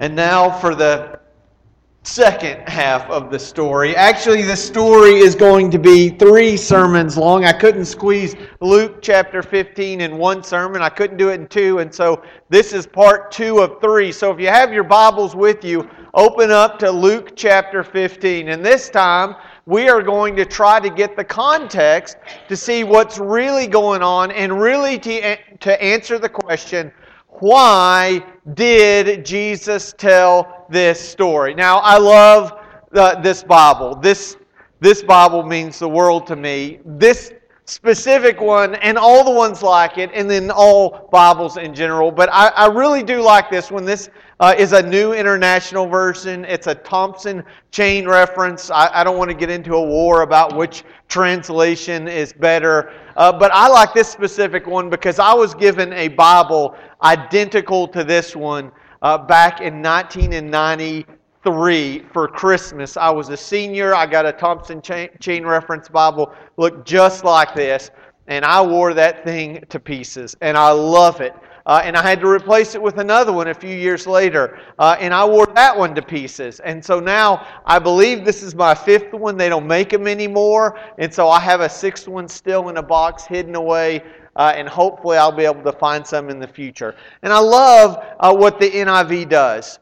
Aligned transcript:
And 0.00 0.14
now 0.14 0.50
for 0.50 0.74
the 0.74 1.18
second 2.08 2.66
half 2.68 3.08
of 3.10 3.30
the 3.30 3.38
story. 3.38 3.94
Actually, 3.94 4.42
the 4.42 4.56
story 4.56 5.18
is 5.18 5.34
going 5.34 5.70
to 5.70 5.78
be 5.78 6.08
three 6.08 6.56
sermons 6.56 7.18
long. 7.18 7.44
I 7.44 7.52
couldn't 7.52 7.84
squeeze 7.84 8.34
Luke 8.60 9.02
chapter 9.02 9.42
15 9.42 10.00
in 10.00 10.16
one 10.16 10.42
sermon, 10.42 10.80
I 10.80 10.88
couldn't 10.88 11.18
do 11.18 11.28
it 11.28 11.34
in 11.34 11.46
two, 11.48 11.80
and 11.80 11.94
so 11.94 12.22
this 12.48 12.72
is 12.72 12.86
part 12.86 13.30
two 13.30 13.58
of 13.58 13.80
three. 13.80 14.10
So 14.10 14.32
if 14.32 14.40
you 14.40 14.46
have 14.46 14.72
your 14.72 14.84
Bibles 14.84 15.36
with 15.36 15.62
you, 15.64 15.88
open 16.14 16.50
up 16.50 16.78
to 16.78 16.90
Luke 16.90 17.32
chapter 17.36 17.82
15. 17.82 18.48
And 18.48 18.64
this 18.64 18.88
time, 18.88 19.36
we 19.66 19.88
are 19.88 20.02
going 20.02 20.34
to 20.36 20.46
try 20.46 20.80
to 20.80 20.88
get 20.88 21.14
the 21.14 21.24
context 21.24 22.16
to 22.48 22.56
see 22.56 22.84
what's 22.84 23.18
really 23.18 23.66
going 23.66 24.02
on 24.02 24.30
and 24.30 24.58
really 24.58 24.98
to, 25.00 25.36
to 25.58 25.82
answer 25.82 26.18
the 26.18 26.28
question 26.28 26.90
why 27.28 28.24
did 28.54 29.24
Jesus 29.24 29.94
tell 29.96 30.66
this 30.68 31.00
story? 31.00 31.54
Now, 31.54 31.78
I 31.78 31.98
love 31.98 32.58
uh, 32.92 33.20
this 33.20 33.42
Bible. 33.42 33.94
This, 33.94 34.36
this 34.80 35.02
Bible 35.02 35.42
means 35.42 35.78
the 35.78 35.88
world 35.88 36.26
to 36.28 36.36
me. 36.36 36.80
This 36.84 37.32
specific 37.68 38.40
one 38.40 38.76
and 38.76 38.96
all 38.96 39.22
the 39.24 39.30
ones 39.30 39.62
like 39.62 39.98
it, 39.98 40.10
and 40.14 40.28
then 40.28 40.50
all 40.50 41.08
Bibles 41.12 41.58
in 41.58 41.74
general. 41.74 42.10
But 42.10 42.30
I, 42.32 42.48
I 42.48 42.66
really 42.66 43.02
do 43.02 43.20
like 43.20 43.50
this 43.50 43.70
one. 43.70 43.84
This 43.84 44.08
uh, 44.40 44.54
is 44.56 44.72
a 44.72 44.82
new 44.82 45.12
international 45.12 45.86
version. 45.86 46.46
It's 46.46 46.66
a 46.66 46.74
Thompson 46.74 47.44
chain 47.70 48.08
reference. 48.08 48.70
I, 48.70 49.00
I 49.00 49.04
don't 49.04 49.18
want 49.18 49.30
to 49.30 49.36
get 49.36 49.50
into 49.50 49.74
a 49.74 49.82
war 49.82 50.22
about 50.22 50.56
which 50.56 50.82
translation 51.08 52.08
is 52.08 52.32
better. 52.32 52.92
Uh, 53.16 53.32
but 53.32 53.52
I 53.52 53.68
like 53.68 53.92
this 53.92 54.08
specific 54.08 54.66
one 54.66 54.88
because 54.88 55.18
I 55.18 55.34
was 55.34 55.54
given 55.54 55.92
a 55.92 56.08
Bible 56.08 56.74
identical 57.02 57.86
to 57.88 58.02
this 58.02 58.34
one 58.34 58.72
uh, 59.02 59.18
back 59.18 59.60
in 59.60 59.82
1993 61.48 62.12
for 62.12 62.28
Christmas. 62.28 62.96
I 62.96 63.10
was 63.10 63.28
a 63.28 63.36
senior. 63.36 63.94
I 63.94 64.06
got 64.06 64.26
a 64.26 64.32
Thompson 64.32 64.82
chain, 64.82 65.08
chain 65.20 65.46
reference 65.46 65.88
Bible, 65.88 66.32
looked 66.56 66.86
just 66.86 67.24
like 67.24 67.54
this, 67.54 67.90
and 68.26 68.44
I 68.44 68.60
wore 68.62 68.94
that 68.94 69.24
thing 69.24 69.64
to 69.68 69.80
pieces, 69.80 70.36
and 70.40 70.56
I 70.56 70.70
love 70.70 71.20
it. 71.20 71.34
Uh, 71.66 71.82
and 71.84 71.96
I 71.98 72.02
had 72.02 72.20
to 72.20 72.26
replace 72.26 72.74
it 72.74 72.80
with 72.80 72.96
another 72.96 73.30
one 73.30 73.48
a 73.48 73.54
few 73.54 73.76
years 73.76 74.06
later. 74.06 74.58
Uh, 74.78 74.96
and 74.98 75.12
I 75.12 75.22
wore 75.26 75.46
that 75.54 75.76
one 75.76 75.94
to 75.96 76.00
pieces. 76.00 76.60
And 76.60 76.82
so 76.82 76.98
now 76.98 77.46
I 77.66 77.78
believe 77.78 78.24
this 78.24 78.42
is 78.42 78.54
my 78.54 78.74
fifth 78.74 79.12
one. 79.12 79.36
They 79.36 79.50
don't 79.50 79.66
make 79.66 79.90
them 79.90 80.06
anymore. 80.06 80.80
And 80.96 81.12
so 81.12 81.28
I 81.28 81.38
have 81.40 81.60
a 81.60 81.68
sixth 81.68 82.08
one 82.08 82.26
still 82.26 82.70
in 82.70 82.78
a 82.78 82.82
box 82.82 83.26
hidden 83.26 83.54
away. 83.54 84.02
Uh, 84.34 84.54
and 84.56 84.66
hopefully 84.66 85.18
I'll 85.18 85.30
be 85.30 85.44
able 85.44 85.62
to 85.62 85.72
find 85.72 86.06
some 86.06 86.30
in 86.30 86.38
the 86.38 86.48
future. 86.48 86.94
And 87.22 87.34
I 87.34 87.38
love 87.38 88.02
uh, 88.18 88.34
what 88.34 88.58
the 88.58 88.70
NIV 88.70 89.28
does. 89.28 89.78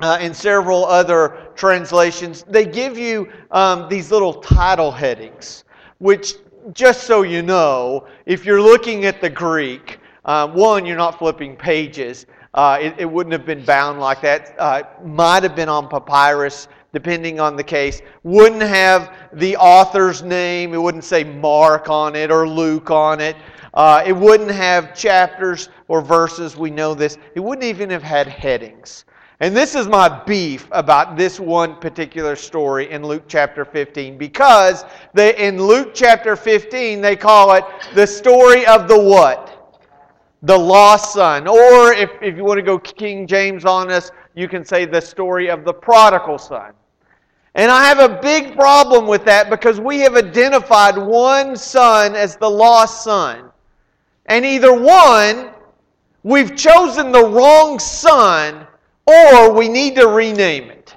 Uh, 0.00 0.18
in 0.20 0.34
several 0.34 0.84
other 0.86 1.52
translations, 1.54 2.42
they 2.48 2.64
give 2.64 2.98
you 2.98 3.28
um, 3.52 3.88
these 3.88 4.10
little 4.10 4.34
title 4.34 4.90
headings, 4.90 5.62
which, 5.98 6.34
just 6.72 7.04
so 7.04 7.22
you 7.22 7.42
know, 7.42 8.04
if 8.26 8.44
you're 8.44 8.60
looking 8.60 9.04
at 9.04 9.20
the 9.20 9.30
Greek, 9.30 10.00
um, 10.24 10.52
one, 10.52 10.84
you're 10.84 10.96
not 10.96 11.16
flipping 11.16 11.54
pages. 11.54 12.26
Uh, 12.54 12.76
it, 12.80 12.94
it, 12.98 13.04
wouldn't 13.04 13.32
have 13.32 13.46
been 13.46 13.64
bound 13.64 14.00
like 14.00 14.20
that. 14.20 14.56
Uh, 14.58 14.82
might 15.04 15.44
have 15.44 15.54
been 15.54 15.68
on 15.68 15.88
papyrus, 15.88 16.66
depending 16.92 17.38
on 17.38 17.54
the 17.54 17.62
case. 17.62 18.02
Wouldn't 18.24 18.62
have 18.62 19.14
the 19.32 19.56
author's 19.56 20.22
name. 20.22 20.74
It 20.74 20.78
wouldn't 20.78 21.04
say 21.04 21.22
Mark 21.22 21.88
on 21.88 22.16
it 22.16 22.32
or 22.32 22.48
Luke 22.48 22.90
on 22.90 23.20
it. 23.20 23.36
Uh, 23.74 24.02
it 24.04 24.12
wouldn't 24.12 24.50
have 24.50 24.92
chapters 24.92 25.68
or 25.86 26.00
verses. 26.00 26.56
We 26.56 26.70
know 26.70 26.94
this. 26.94 27.16
It 27.36 27.40
wouldn't 27.40 27.64
even 27.64 27.90
have 27.90 28.02
had 28.02 28.26
headings. 28.26 29.04
And 29.40 29.56
this 29.56 29.74
is 29.74 29.88
my 29.88 30.08
beef 30.24 30.68
about 30.70 31.16
this 31.16 31.40
one 31.40 31.76
particular 31.76 32.36
story 32.36 32.90
in 32.90 33.04
Luke 33.04 33.24
chapter 33.26 33.64
15 33.64 34.16
because 34.16 34.84
they, 35.12 35.36
in 35.36 35.60
Luke 35.60 35.90
chapter 35.92 36.36
15 36.36 37.00
they 37.00 37.16
call 37.16 37.54
it 37.54 37.64
the 37.94 38.06
story 38.06 38.64
of 38.66 38.88
the 38.88 38.98
what? 38.98 39.54
the 40.44 40.56
lost 40.56 41.14
son. 41.14 41.48
Or 41.48 41.92
if, 41.92 42.10
if 42.22 42.36
you 42.36 42.44
want 42.44 42.58
to 42.58 42.62
go 42.62 42.78
King 42.78 43.26
James 43.26 43.64
on 43.64 43.90
us, 43.90 44.10
you 44.34 44.46
can 44.46 44.64
say 44.64 44.84
the 44.84 45.00
story 45.00 45.48
of 45.48 45.64
the 45.64 45.72
prodigal 45.72 46.38
son. 46.38 46.72
And 47.54 47.70
I 47.70 47.84
have 47.84 47.98
a 47.98 48.20
big 48.20 48.54
problem 48.54 49.06
with 49.06 49.24
that 49.24 49.48
because 49.48 49.80
we 49.80 50.00
have 50.00 50.16
identified 50.16 50.98
one 50.98 51.56
son 51.56 52.14
as 52.14 52.36
the 52.36 52.50
lost 52.50 53.04
son. 53.04 53.50
And 54.26 54.44
either 54.44 54.74
one, 54.74 55.50
we've 56.22 56.56
chosen 56.56 57.12
the 57.12 57.24
wrong 57.24 57.78
son, 57.78 58.66
or 59.06 59.52
we 59.52 59.68
need 59.68 59.96
to 59.96 60.08
rename 60.08 60.70
it. 60.70 60.96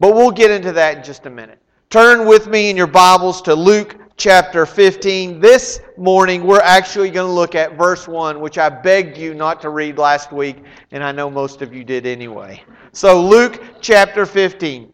But 0.00 0.14
we'll 0.14 0.30
get 0.30 0.50
into 0.50 0.72
that 0.72 0.98
in 0.98 1.04
just 1.04 1.26
a 1.26 1.30
minute. 1.30 1.58
Turn 1.90 2.26
with 2.26 2.48
me 2.48 2.70
in 2.70 2.76
your 2.76 2.86
Bibles 2.86 3.40
to 3.42 3.54
Luke 3.54 3.96
chapter 4.16 4.66
15. 4.66 5.40
This 5.40 5.80
morning, 5.96 6.44
we're 6.44 6.60
actually 6.60 7.10
going 7.10 7.28
to 7.28 7.32
look 7.32 7.54
at 7.54 7.78
verse 7.78 8.08
1, 8.08 8.40
which 8.40 8.58
I 8.58 8.68
begged 8.68 9.16
you 9.16 9.32
not 9.32 9.60
to 9.62 9.70
read 9.70 9.96
last 9.96 10.32
week, 10.32 10.64
and 10.90 11.02
I 11.02 11.12
know 11.12 11.30
most 11.30 11.62
of 11.62 11.72
you 11.72 11.84
did 11.84 12.06
anyway. 12.06 12.62
So, 12.92 13.22
Luke 13.22 13.62
chapter 13.80 14.26
15, 14.26 14.92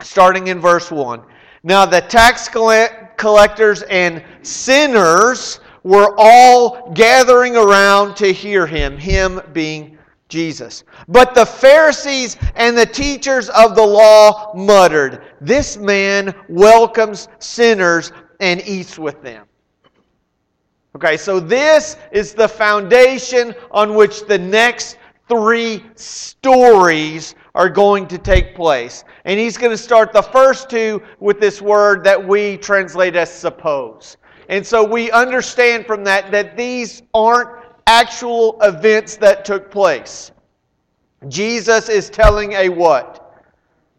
starting 0.00 0.46
in 0.46 0.60
verse 0.60 0.90
1. 0.90 1.22
Now, 1.62 1.84
the 1.84 2.00
tax 2.00 2.48
collectors 2.48 3.82
and 3.82 4.24
sinners 4.42 5.60
were 5.82 6.14
all 6.16 6.92
gathering 6.92 7.56
around 7.56 8.14
to 8.16 8.32
hear 8.32 8.66
him, 8.66 8.96
him 8.96 9.40
being 9.52 9.98
Jesus. 10.30 10.84
But 11.08 11.34
the 11.34 11.44
Pharisees 11.44 12.38
and 12.54 12.78
the 12.78 12.86
teachers 12.86 13.50
of 13.50 13.74
the 13.74 13.86
law 13.86 14.54
muttered, 14.54 15.22
This 15.42 15.76
man 15.76 16.34
welcomes 16.48 17.28
sinners 17.38 18.12
and 18.40 18.62
eats 18.66 18.98
with 18.98 19.20
them. 19.22 19.46
Okay, 20.96 21.16
so 21.16 21.38
this 21.38 21.96
is 22.10 22.32
the 22.34 22.48
foundation 22.48 23.54
on 23.70 23.94
which 23.94 24.26
the 24.26 24.38
next 24.38 24.96
three 25.28 25.84
stories 25.94 27.36
are 27.54 27.68
going 27.68 28.08
to 28.08 28.18
take 28.18 28.56
place. 28.56 29.04
And 29.24 29.38
he's 29.38 29.56
going 29.56 29.70
to 29.70 29.78
start 29.78 30.12
the 30.12 30.22
first 30.22 30.68
two 30.68 31.02
with 31.20 31.38
this 31.38 31.62
word 31.62 32.02
that 32.04 32.26
we 32.26 32.56
translate 32.56 33.14
as 33.14 33.32
suppose. 33.32 34.16
And 34.48 34.66
so 34.66 34.82
we 34.82 35.12
understand 35.12 35.86
from 35.86 36.02
that 36.04 36.32
that 36.32 36.56
these 36.56 37.02
aren't 37.14 37.59
actual 37.90 38.56
events 38.62 39.16
that 39.16 39.44
took 39.44 39.70
place. 39.70 40.30
Jesus 41.28 41.88
is 41.88 42.08
telling 42.08 42.52
a 42.52 42.68
what? 42.68 43.42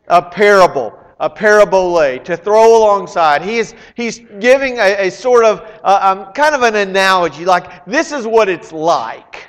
A 0.08 0.22
parable 0.22 0.98
a 1.22 1.30
parabole, 1.30 2.18
to 2.24 2.36
throw 2.36 2.80
alongside. 2.80 3.44
He 3.44 3.60
is, 3.60 3.76
he's 3.94 4.18
giving 4.40 4.80
a, 4.80 5.08
a 5.08 5.12
sort 5.12 5.46
of 5.46 5.60
uh, 5.84 6.00
um, 6.02 6.34
kind 6.34 6.56
of 6.56 6.64
an 6.64 6.76
analogy, 6.76 7.46
like 7.46 7.86
this 7.86 8.12
is 8.12 8.26
what 8.26 8.50
it's 8.50 8.72
like. 8.72 9.48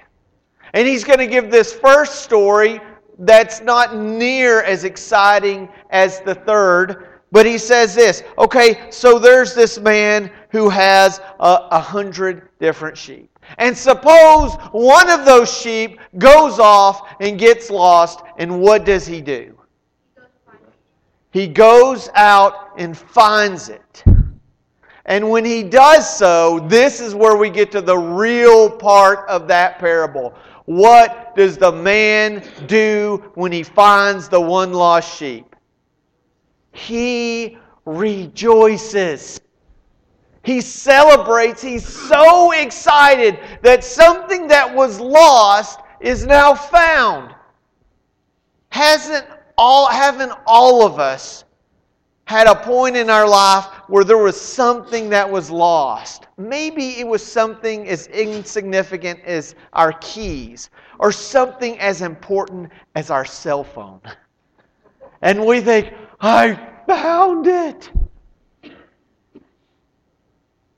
And 0.74 0.86
he's 0.86 1.02
going 1.02 1.18
to 1.18 1.26
give 1.26 1.50
this 1.50 1.72
first 1.72 2.20
story 2.20 2.78
that's 3.20 3.62
not 3.62 3.96
near 3.96 4.62
as 4.62 4.84
exciting 4.84 5.66
as 5.88 6.20
the 6.20 6.34
third. 6.34 7.08
But 7.30 7.46
he 7.46 7.56
says 7.56 7.94
this 7.94 8.22
okay, 8.36 8.90
so 8.90 9.18
there's 9.18 9.54
this 9.54 9.78
man 9.78 10.30
who 10.50 10.68
has 10.68 11.20
a, 11.40 11.68
a 11.70 11.80
hundred 11.80 12.50
different 12.58 12.98
sheep. 12.98 13.31
And 13.58 13.76
suppose 13.76 14.54
one 14.72 15.10
of 15.10 15.24
those 15.24 15.52
sheep 15.52 16.00
goes 16.18 16.58
off 16.58 17.16
and 17.20 17.38
gets 17.38 17.70
lost, 17.70 18.20
and 18.38 18.60
what 18.60 18.84
does 18.84 19.06
he 19.06 19.20
do? 19.20 19.58
He 21.32 21.48
goes 21.48 22.08
out 22.14 22.70
and 22.76 22.96
finds 22.96 23.68
it. 23.68 24.04
And 25.06 25.30
when 25.30 25.44
he 25.44 25.62
does 25.62 26.08
so, 26.16 26.60
this 26.68 27.00
is 27.00 27.14
where 27.14 27.36
we 27.36 27.50
get 27.50 27.72
to 27.72 27.80
the 27.80 27.96
real 27.96 28.70
part 28.70 29.28
of 29.28 29.48
that 29.48 29.78
parable. 29.78 30.34
What 30.66 31.34
does 31.34 31.58
the 31.58 31.72
man 31.72 32.44
do 32.66 33.32
when 33.34 33.50
he 33.50 33.64
finds 33.64 34.28
the 34.28 34.40
one 34.40 34.72
lost 34.72 35.16
sheep? 35.16 35.56
He 36.72 37.58
rejoices. 37.84 39.40
He 40.44 40.60
celebrates. 40.60 41.62
He's 41.62 41.86
so 41.86 42.52
excited 42.52 43.38
that 43.62 43.84
something 43.84 44.48
that 44.48 44.74
was 44.74 44.98
lost 44.98 45.80
is 46.00 46.26
now 46.26 46.54
found. 46.54 47.34
Hasn't 48.70 49.26
all, 49.56 49.86
haven't 49.86 50.32
all 50.46 50.84
of 50.84 50.98
us 50.98 51.44
had 52.24 52.46
a 52.46 52.54
point 52.54 52.96
in 52.96 53.10
our 53.10 53.28
life 53.28 53.66
where 53.88 54.04
there 54.04 54.18
was 54.18 54.40
something 54.40 55.10
that 55.10 55.30
was 55.30 55.50
lost? 55.50 56.26
Maybe 56.38 56.98
it 56.98 57.06
was 57.06 57.24
something 57.24 57.86
as 57.88 58.06
insignificant 58.08 59.20
as 59.20 59.54
our 59.74 59.92
keys 59.94 60.70
or 60.98 61.12
something 61.12 61.78
as 61.78 62.02
important 62.02 62.72
as 62.94 63.10
our 63.10 63.24
cell 63.24 63.62
phone. 63.62 64.00
And 65.20 65.44
we 65.46 65.60
think, 65.60 65.92
I 66.20 66.58
found 66.86 67.46
it. 67.46 67.90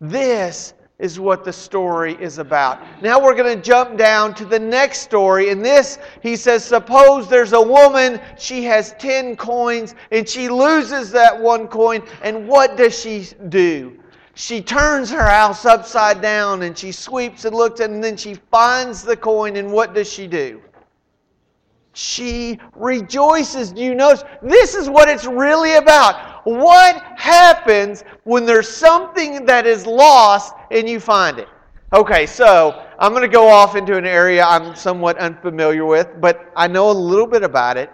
This 0.09 0.75
is 0.99 1.19
what 1.19 1.45
the 1.45 1.53
story 1.53 2.15
is 2.21 2.39
about. 2.39 2.81
Now 3.03 3.21
we're 3.21 3.35
going 3.35 3.56
to 3.56 3.62
jump 3.62 3.99
down 3.99 4.33
to 4.35 4.45
the 4.45 4.59
next 4.59 5.01
story. 5.01 5.51
And 5.51 5.65
this, 5.65 5.99
he 6.23 6.37
says, 6.37 6.65
Suppose 6.65 7.29
there's 7.29 7.53
a 7.53 7.61
woman, 7.61 8.21
she 8.39 8.62
has 8.65 8.95
10 8.99 9.37
coins, 9.37 9.95
and 10.12 10.29
she 10.29 10.49
loses 10.49 11.11
that 11.11 11.39
one 11.39 11.67
coin, 11.67 12.03
and 12.23 12.47
what 12.47 12.77
does 12.77 12.99
she 12.99 13.27
do? 13.49 13.99
She 14.35 14.61
turns 14.61 15.11
her 15.11 15.23
house 15.23 15.65
upside 15.65 16.21
down 16.21 16.62
and 16.62 16.77
she 16.77 16.91
sweeps 16.91 17.45
and 17.45 17.55
looks, 17.55 17.81
and 17.81 18.03
then 18.03 18.17
she 18.17 18.35
finds 18.35 19.03
the 19.03 19.17
coin, 19.17 19.56
and 19.56 19.73
what 19.73 19.95
does 19.95 20.11
she 20.12 20.27
do? 20.27 20.61
She 21.93 22.59
rejoices. 22.75 23.71
Do 23.73 23.81
you 23.81 23.95
notice? 23.95 24.25
This 24.43 24.75
is 24.75 24.91
what 24.91 25.09
it's 25.09 25.25
really 25.25 25.77
about. 25.77 26.33
What 26.44 27.02
happens 27.17 28.05
when 28.25 28.44
there's 28.44 28.69
something 28.69 29.44
that 29.46 29.67
is 29.67 29.87
lost 29.87 30.55
and 30.70 30.88
you 30.88 31.00
find 31.00 31.38
it? 31.38 31.49
Okay, 31.93 32.26
so 32.26 32.87
I'm 32.99 33.12
going 33.12 33.23
to 33.23 33.29
go 33.29 33.49
off 33.49 33.76
into 33.76 33.96
an 33.96 34.06
area 34.06 34.44
I'm 34.44 34.75
somewhat 34.75 35.17
unfamiliar 35.19 35.85
with, 35.85 36.08
but 36.20 36.52
I 36.56 36.69
know 36.69 36.91
a 36.91 36.93
little 36.93 37.26
bit 37.26 37.43
about 37.43 37.76
it. 37.76 37.91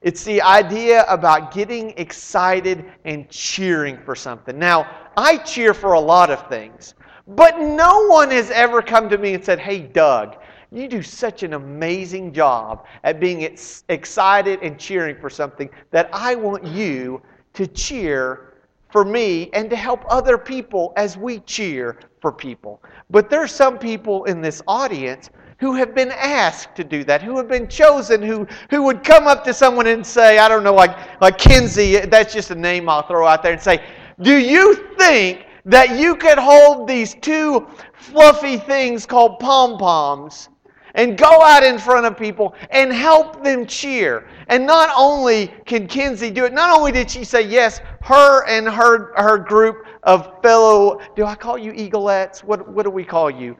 It's 0.00 0.24
the 0.24 0.42
idea 0.42 1.04
about 1.08 1.52
getting 1.52 1.90
excited 1.96 2.84
and 3.04 3.28
cheering 3.28 3.98
for 4.04 4.16
something. 4.16 4.58
Now, 4.58 5.10
I 5.16 5.36
cheer 5.38 5.74
for 5.74 5.92
a 5.92 6.00
lot 6.00 6.30
of 6.30 6.48
things, 6.48 6.94
but 7.28 7.60
no 7.60 8.06
one 8.06 8.30
has 8.30 8.50
ever 8.50 8.82
come 8.82 9.08
to 9.10 9.18
me 9.18 9.34
and 9.34 9.44
said, 9.44 9.60
Hey, 9.60 9.78
Doug, 9.78 10.38
you 10.72 10.88
do 10.88 11.02
such 11.02 11.42
an 11.42 11.52
amazing 11.52 12.32
job 12.32 12.86
at 13.04 13.20
being 13.20 13.42
excited 13.88 14.58
and 14.62 14.78
cheering 14.78 15.16
for 15.20 15.30
something 15.30 15.68
that 15.90 16.08
I 16.12 16.34
want 16.34 16.64
you 16.64 17.22
to 17.54 17.66
cheer 17.66 18.54
for 18.90 19.04
me 19.04 19.50
and 19.52 19.70
to 19.70 19.76
help 19.76 20.04
other 20.08 20.36
people 20.36 20.92
as 20.96 21.16
we 21.16 21.40
cheer 21.40 21.98
for 22.20 22.30
people. 22.30 22.82
But 23.10 23.30
there's 23.30 23.52
some 23.52 23.78
people 23.78 24.24
in 24.24 24.40
this 24.40 24.62
audience 24.68 25.30
who 25.58 25.74
have 25.74 25.94
been 25.94 26.10
asked 26.10 26.74
to 26.76 26.84
do 26.84 27.04
that, 27.04 27.22
who 27.22 27.36
have 27.36 27.48
been 27.48 27.68
chosen, 27.68 28.20
who, 28.20 28.46
who 28.68 28.82
would 28.82 29.04
come 29.04 29.26
up 29.26 29.44
to 29.44 29.54
someone 29.54 29.86
and 29.86 30.04
say, 30.04 30.38
I 30.38 30.48
don't 30.48 30.64
know, 30.64 30.74
like, 30.74 31.20
like 31.20 31.38
Kinsey, 31.38 31.98
that's 32.00 32.34
just 32.34 32.50
a 32.50 32.54
name 32.54 32.88
I'll 32.88 33.06
throw 33.06 33.26
out 33.26 33.42
there, 33.42 33.52
and 33.52 33.62
say, 33.62 33.82
Do 34.20 34.36
you 34.36 34.74
think 34.98 35.46
that 35.64 35.96
you 35.98 36.16
could 36.16 36.38
hold 36.38 36.88
these 36.88 37.14
two 37.14 37.68
fluffy 37.94 38.56
things 38.56 39.06
called 39.06 39.38
pom 39.38 39.78
poms 39.78 40.48
and 40.94 41.16
go 41.16 41.42
out 41.42 41.62
in 41.62 41.78
front 41.78 42.06
of 42.06 42.16
people 42.16 42.54
and 42.70 42.92
help 42.92 43.42
them 43.42 43.66
cheer. 43.66 44.28
And 44.48 44.66
not 44.66 44.90
only 44.96 45.48
can 45.64 45.86
Kinsey 45.86 46.30
do 46.30 46.44
it, 46.44 46.52
not 46.52 46.76
only 46.76 46.92
did 46.92 47.10
she 47.10 47.24
say 47.24 47.42
yes, 47.42 47.80
her 48.02 48.46
and 48.46 48.68
her, 48.68 49.14
her 49.16 49.38
group 49.38 49.86
of 50.02 50.40
fellow, 50.42 51.00
do 51.16 51.24
I 51.24 51.34
call 51.34 51.56
you 51.56 51.72
eagleettes? 51.72 52.44
What, 52.44 52.68
what 52.68 52.82
do 52.82 52.90
we 52.90 53.04
call 53.04 53.30
you? 53.30 53.56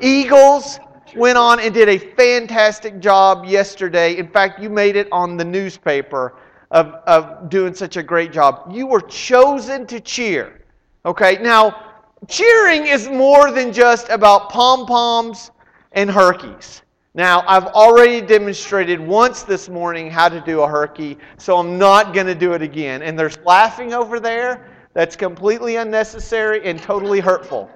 Eagles 0.00 0.80
went 1.14 1.38
on 1.38 1.60
and 1.60 1.72
did 1.72 1.88
a 1.88 1.98
fantastic 1.98 2.98
job 2.98 3.44
yesterday. 3.44 4.16
In 4.16 4.28
fact, 4.28 4.60
you 4.60 4.68
made 4.68 4.96
it 4.96 5.08
on 5.12 5.36
the 5.36 5.44
newspaper 5.44 6.36
of, 6.70 6.86
of 7.06 7.48
doing 7.50 7.74
such 7.74 7.96
a 7.96 8.02
great 8.02 8.32
job. 8.32 8.72
You 8.72 8.86
were 8.86 9.02
chosen 9.02 9.86
to 9.86 10.00
cheer. 10.00 10.60
Okay, 11.06 11.38
now, 11.40 11.92
cheering 12.26 12.86
is 12.86 13.08
more 13.08 13.50
than 13.52 13.72
just 13.72 14.08
about 14.08 14.48
pom 14.50 14.86
poms 14.86 15.50
and 15.94 16.10
herkies. 16.10 16.82
Now, 17.14 17.44
I've 17.46 17.66
already 17.66 18.20
demonstrated 18.20 19.00
once 19.00 19.44
this 19.44 19.68
morning 19.68 20.10
how 20.10 20.28
to 20.28 20.40
do 20.40 20.62
a 20.62 20.68
herky, 20.68 21.16
so 21.38 21.56
I'm 21.56 21.78
not 21.78 22.12
going 22.12 22.26
to 22.26 22.34
do 22.34 22.52
it 22.52 22.62
again. 22.62 23.02
And 23.02 23.16
there's 23.16 23.38
laughing 23.44 23.94
over 23.94 24.18
there 24.18 24.68
that's 24.94 25.14
completely 25.14 25.76
unnecessary 25.76 26.64
and 26.64 26.80
totally 26.80 27.20
hurtful. 27.20 27.70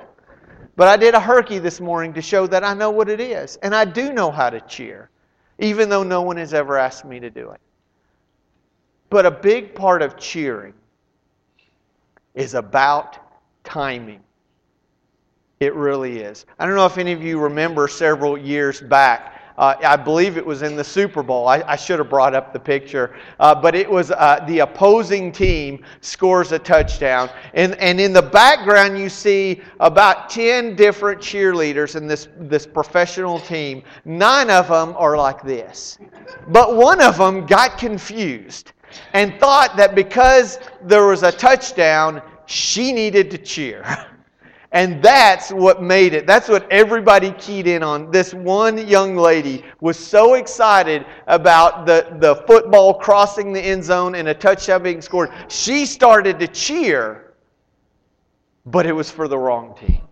But 0.74 0.88
I 0.88 0.96
did 0.96 1.14
a 1.14 1.20
herky 1.20 1.58
this 1.58 1.80
morning 1.80 2.12
to 2.14 2.22
show 2.22 2.46
that 2.48 2.64
I 2.64 2.74
know 2.74 2.90
what 2.90 3.08
it 3.08 3.20
is. 3.20 3.56
And 3.62 3.74
I 3.74 3.84
do 3.84 4.12
know 4.12 4.30
how 4.30 4.50
to 4.50 4.60
cheer, 4.62 5.10
even 5.60 5.88
though 5.88 6.02
no 6.02 6.22
one 6.22 6.36
has 6.36 6.52
ever 6.52 6.76
asked 6.76 7.04
me 7.04 7.20
to 7.20 7.30
do 7.30 7.50
it. 7.50 7.60
But 9.10 9.24
a 9.24 9.30
big 9.30 9.74
part 9.74 10.02
of 10.02 10.16
cheering 10.16 10.74
is 12.34 12.54
about 12.54 13.18
timing. 13.64 14.20
It 15.60 15.74
really 15.74 16.20
is. 16.20 16.46
I 16.58 16.66
don't 16.66 16.76
know 16.76 16.86
if 16.86 16.98
any 16.98 17.12
of 17.12 17.22
you 17.22 17.40
remember 17.40 17.88
several 17.88 18.38
years 18.38 18.80
back. 18.80 19.34
Uh, 19.58 19.74
I 19.82 19.96
believe 19.96 20.36
it 20.36 20.46
was 20.46 20.62
in 20.62 20.76
the 20.76 20.84
Super 20.84 21.20
Bowl. 21.20 21.48
I, 21.48 21.64
I 21.66 21.74
should 21.74 21.98
have 21.98 22.08
brought 22.08 22.32
up 22.32 22.52
the 22.52 22.60
picture. 22.60 23.16
Uh, 23.40 23.56
but 23.56 23.74
it 23.74 23.90
was 23.90 24.12
uh, 24.12 24.44
the 24.46 24.60
opposing 24.60 25.32
team 25.32 25.84
scores 26.00 26.52
a 26.52 26.60
touchdown. 26.60 27.28
And, 27.54 27.74
and 27.74 28.00
in 28.00 28.12
the 28.12 28.22
background, 28.22 29.00
you 29.00 29.08
see 29.08 29.60
about 29.80 30.30
10 30.30 30.76
different 30.76 31.20
cheerleaders 31.20 31.96
in 31.96 32.06
this, 32.06 32.28
this 32.38 32.64
professional 32.64 33.40
team. 33.40 33.82
Nine 34.04 34.50
of 34.50 34.68
them 34.68 34.94
are 34.96 35.16
like 35.16 35.42
this. 35.42 35.98
But 36.46 36.76
one 36.76 37.00
of 37.00 37.18
them 37.18 37.44
got 37.44 37.78
confused 37.78 38.70
and 39.12 39.34
thought 39.40 39.76
that 39.76 39.96
because 39.96 40.60
there 40.82 41.06
was 41.06 41.24
a 41.24 41.32
touchdown, 41.32 42.22
she 42.46 42.92
needed 42.92 43.28
to 43.32 43.38
cheer. 43.38 44.06
And 44.72 45.02
that's 45.02 45.50
what 45.50 45.82
made 45.82 46.12
it. 46.12 46.26
That's 46.26 46.46
what 46.46 46.70
everybody 46.70 47.30
keyed 47.32 47.66
in 47.66 47.82
on. 47.82 48.10
This 48.10 48.34
one 48.34 48.86
young 48.86 49.16
lady 49.16 49.64
was 49.80 49.98
so 49.98 50.34
excited 50.34 51.06
about 51.26 51.86
the, 51.86 52.16
the 52.18 52.36
football 52.46 52.92
crossing 52.92 53.54
the 53.54 53.60
end 53.60 53.82
zone 53.82 54.14
and 54.14 54.28
a 54.28 54.34
touchdown 54.34 54.82
being 54.82 55.00
scored. 55.00 55.30
She 55.48 55.86
started 55.86 56.38
to 56.40 56.48
cheer, 56.48 57.32
but 58.66 58.84
it 58.84 58.92
was 58.92 59.10
for 59.10 59.26
the 59.26 59.38
wrong 59.38 59.74
team. 59.78 60.02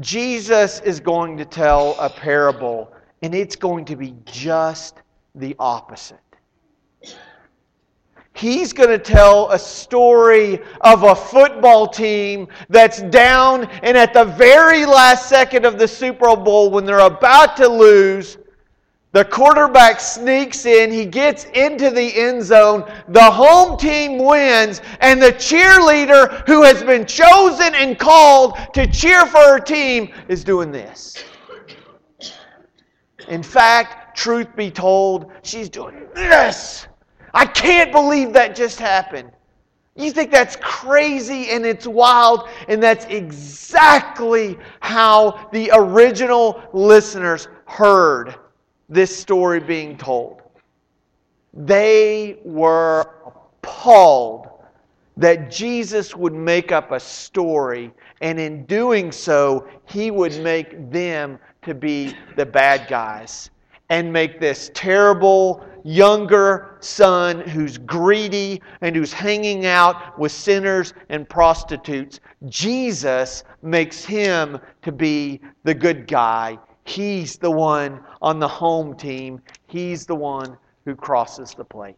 Jesus 0.00 0.80
is 0.80 0.98
going 0.98 1.36
to 1.36 1.44
tell 1.44 1.94
a 2.00 2.10
parable, 2.10 2.92
and 3.22 3.32
it's 3.32 3.54
going 3.54 3.84
to 3.84 3.94
be 3.94 4.16
just 4.24 5.02
the 5.36 5.54
opposite. 5.60 6.18
He's 8.34 8.72
going 8.72 8.88
to 8.88 8.98
tell 8.98 9.50
a 9.50 9.58
story 9.58 10.60
of 10.80 11.02
a 11.02 11.14
football 11.14 11.86
team 11.86 12.48
that's 12.68 13.02
down, 13.02 13.64
and 13.82 13.96
at 13.96 14.14
the 14.14 14.24
very 14.24 14.86
last 14.86 15.28
second 15.28 15.66
of 15.66 15.78
the 15.78 15.86
Super 15.86 16.34
Bowl, 16.34 16.70
when 16.70 16.86
they're 16.86 17.00
about 17.00 17.56
to 17.58 17.68
lose, 17.68 18.38
the 19.12 19.26
quarterback 19.26 20.00
sneaks 20.00 20.64
in, 20.64 20.90
he 20.90 21.04
gets 21.04 21.44
into 21.52 21.90
the 21.90 22.18
end 22.18 22.42
zone, 22.42 22.90
the 23.08 23.22
home 23.22 23.76
team 23.76 24.16
wins, 24.16 24.80
and 25.00 25.20
the 25.20 25.32
cheerleader 25.32 26.46
who 26.46 26.62
has 26.62 26.82
been 26.82 27.04
chosen 27.04 27.74
and 27.74 27.98
called 27.98 28.56
to 28.72 28.86
cheer 28.86 29.26
for 29.26 29.38
her 29.40 29.60
team 29.60 30.10
is 30.28 30.42
doing 30.42 30.72
this. 30.72 31.22
In 33.28 33.42
fact, 33.42 34.16
truth 34.16 34.56
be 34.56 34.70
told, 34.70 35.30
she's 35.42 35.68
doing 35.68 36.06
this. 36.14 36.86
I 37.34 37.46
can't 37.46 37.92
believe 37.92 38.32
that 38.32 38.54
just 38.54 38.78
happened. 38.78 39.30
You 39.94 40.10
think 40.10 40.30
that's 40.30 40.56
crazy 40.56 41.50
and 41.50 41.66
it's 41.66 41.86
wild, 41.86 42.48
and 42.68 42.82
that's 42.82 43.04
exactly 43.06 44.58
how 44.80 45.48
the 45.52 45.70
original 45.74 46.62
listeners 46.72 47.48
heard 47.66 48.34
this 48.88 49.14
story 49.14 49.60
being 49.60 49.98
told. 49.98 50.40
They 51.52 52.38
were 52.44 53.06
appalled 53.26 54.48
that 55.18 55.50
Jesus 55.50 56.16
would 56.16 56.32
make 56.32 56.72
up 56.72 56.90
a 56.92 57.00
story, 57.00 57.92
and 58.22 58.40
in 58.40 58.64
doing 58.64 59.12
so, 59.12 59.68
he 59.84 60.10
would 60.10 60.40
make 60.42 60.90
them 60.90 61.38
to 61.62 61.74
be 61.74 62.14
the 62.36 62.46
bad 62.46 62.88
guys 62.88 63.50
and 63.90 64.10
make 64.10 64.40
this 64.40 64.70
terrible 64.72 65.66
younger 65.84 66.76
son 66.80 67.40
who's 67.40 67.78
greedy 67.78 68.60
and 68.80 68.94
who's 68.94 69.12
hanging 69.12 69.66
out 69.66 70.18
with 70.18 70.32
sinners 70.32 70.94
and 71.08 71.28
prostitutes. 71.28 72.20
Jesus 72.48 73.44
makes 73.62 74.04
him 74.04 74.58
to 74.82 74.92
be 74.92 75.40
the 75.64 75.74
good 75.74 76.06
guy. 76.06 76.58
He's 76.84 77.36
the 77.36 77.50
one 77.50 78.00
on 78.20 78.38
the 78.38 78.48
home 78.48 78.96
team. 78.96 79.40
He's 79.66 80.06
the 80.06 80.16
one 80.16 80.56
who 80.84 80.94
crosses 80.96 81.54
the 81.54 81.64
plate. 81.64 81.96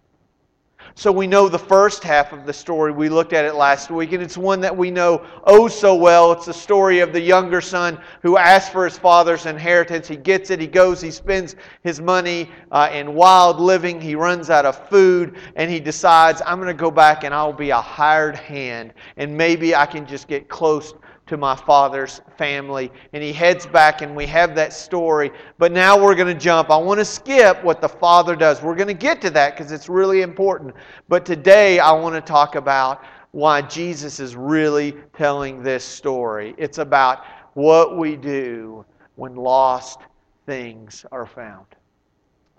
So 0.97 1.11
we 1.11 1.27
know 1.27 1.49
the 1.49 1.59
first 1.59 2.05
half 2.05 2.33
of 2.33 2.47
the 2.47 2.53
story. 2.53 2.93
We 2.93 3.09
looked 3.09 3.33
at 3.33 3.45
it 3.45 3.55
last 3.55 3.91
week, 3.91 4.13
and 4.13 4.23
it's 4.23 4.37
one 4.37 4.61
that 4.61 4.77
we 4.77 4.91
know 4.91 5.27
oh 5.45 5.67
so 5.67 5.95
well. 5.95 6.33
It's 6.33 6.47
the 6.47 6.55
story 6.55 7.01
of 7.01 7.13
the 7.13 7.21
younger 7.21 7.61
son 7.61 7.99
who 8.23 8.37
asks 8.37 8.71
for 8.71 8.85
his 8.85 8.97
father's 8.97 9.47
inheritance. 9.47 10.07
He 10.07 10.17
gets 10.17 10.51
it, 10.51 10.61
he 10.61 10.67
goes, 10.67 11.01
he 11.01 11.11
spends 11.11 11.57
his 11.83 12.01
money 12.01 12.51
uh, 12.71 12.91
in 12.93 13.15
wild 13.15 13.61
living, 13.61 14.01
he 14.01 14.15
runs 14.15 14.51
out 14.51 14.67
of 14.67 14.89
food, 14.89 15.37
and 15.57 15.71
he 15.71 15.81
decides, 15.81 16.43
I'm 16.47 16.59
going 16.59 16.69
to 16.69 16.81
go 16.81 16.91
back 16.91 17.25
and 17.25 17.35
I'll 17.35 17.53
be 17.53 17.71
a 17.71 17.81
hired 17.81 18.37
hand, 18.37 18.95
and 19.17 19.37
maybe 19.37 19.75
I 19.75 19.87
can 19.87 20.07
just 20.07 20.29
get 20.29 20.49
close 20.49 20.95
to 21.27 21.37
my 21.37 21.57
father's 21.57 22.21
family. 22.37 22.91
And 23.13 23.23
he 23.23 23.33
heads 23.33 23.67
back, 23.67 24.03
and 24.03 24.15
we 24.15 24.27
have 24.27 24.55
that 24.55 24.73
story. 24.73 25.31
But 25.59 25.73
now 25.73 26.01
we're 26.01 26.15
going 26.15 26.33
to 26.33 26.41
jump. 26.41 26.71
I 26.71 26.77
want 26.77 26.99
to 26.99 27.05
skip 27.05 27.63
what 27.65 27.81
the 27.81 27.89
father 27.89 28.37
does. 28.37 28.63
We're 28.63 28.75
going 28.75 28.89
to 28.89 28.95
get 28.95 29.21
to 29.23 29.31
that 29.31 29.57
because 29.57 29.73
it's 29.73 29.89
really 29.89 30.23
important. 30.23 30.75
But 31.09 31.25
today 31.25 31.79
I 31.79 31.93
want 31.93 32.15
to 32.15 32.21
talk 32.21 32.55
about 32.57 33.05
why 33.33 33.63
Jesus 33.63 34.21
is 34.21 34.37
really 34.37 34.95
telling 35.17 35.63
this 35.63 35.85
story. 35.85 36.55
It's 36.57 36.79
about 36.79 37.25
what 37.55 37.99
we 37.99 38.17
do 38.17 38.85
when 39.17 39.35
lost 39.35 40.01
things 40.47 41.05
are 41.11 41.27
found. 41.27 41.67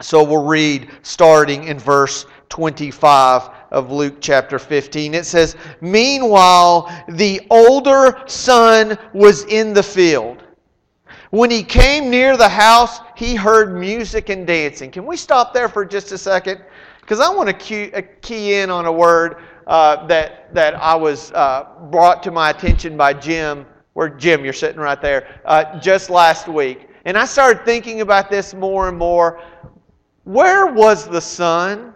So 0.01 0.23
we'll 0.23 0.43
read 0.43 0.89
starting 1.03 1.65
in 1.65 1.79
verse 1.79 2.25
25 2.49 3.49
of 3.71 3.91
Luke 3.91 4.17
chapter 4.19 4.59
15. 4.59 5.13
It 5.13 5.25
says, 5.25 5.55
Meanwhile, 5.79 6.91
the 7.07 7.41
older 7.49 8.21
son 8.25 8.97
was 9.13 9.45
in 9.45 9.73
the 9.73 9.83
field. 9.83 10.43
When 11.31 11.49
he 11.49 11.63
came 11.63 12.09
near 12.09 12.37
the 12.37 12.49
house, 12.49 12.99
he 13.15 13.35
heard 13.35 13.77
music 13.77 14.29
and 14.29 14.45
dancing. 14.45 14.91
Can 14.91 15.05
we 15.05 15.17
stop 15.17 15.53
there 15.53 15.69
for 15.69 15.85
just 15.85 16.11
a 16.11 16.17
second? 16.17 16.61
Because 17.01 17.19
I 17.19 17.29
want 17.29 17.47
to 17.49 17.53
key, 17.53 17.93
uh, 17.93 18.01
key, 18.21 18.55
in 18.55 18.69
on 18.69 18.85
a 18.85 18.91
word 18.91 19.37
uh, 19.67 20.05
that, 20.07 20.53
that 20.53 20.75
I 20.75 20.95
was 20.95 21.31
uh, 21.31 21.65
brought 21.89 22.21
to 22.23 22.31
my 22.31 22.49
attention 22.49 22.97
by 22.97 23.13
Jim, 23.13 23.65
where 23.93 24.09
Jim, 24.09 24.43
you're 24.43 24.53
sitting 24.53 24.79
right 24.79 25.01
there, 25.01 25.39
uh, 25.45 25.79
just 25.79 26.09
last 26.09 26.47
week. 26.47 26.89
And 27.05 27.17
I 27.17 27.25
started 27.25 27.63
thinking 27.65 28.01
about 28.01 28.29
this 28.29 28.53
more 28.53 28.89
and 28.89 28.97
more. 28.97 29.41
Where 30.25 30.65
was 30.65 31.07
the 31.07 31.21
son 31.21 31.93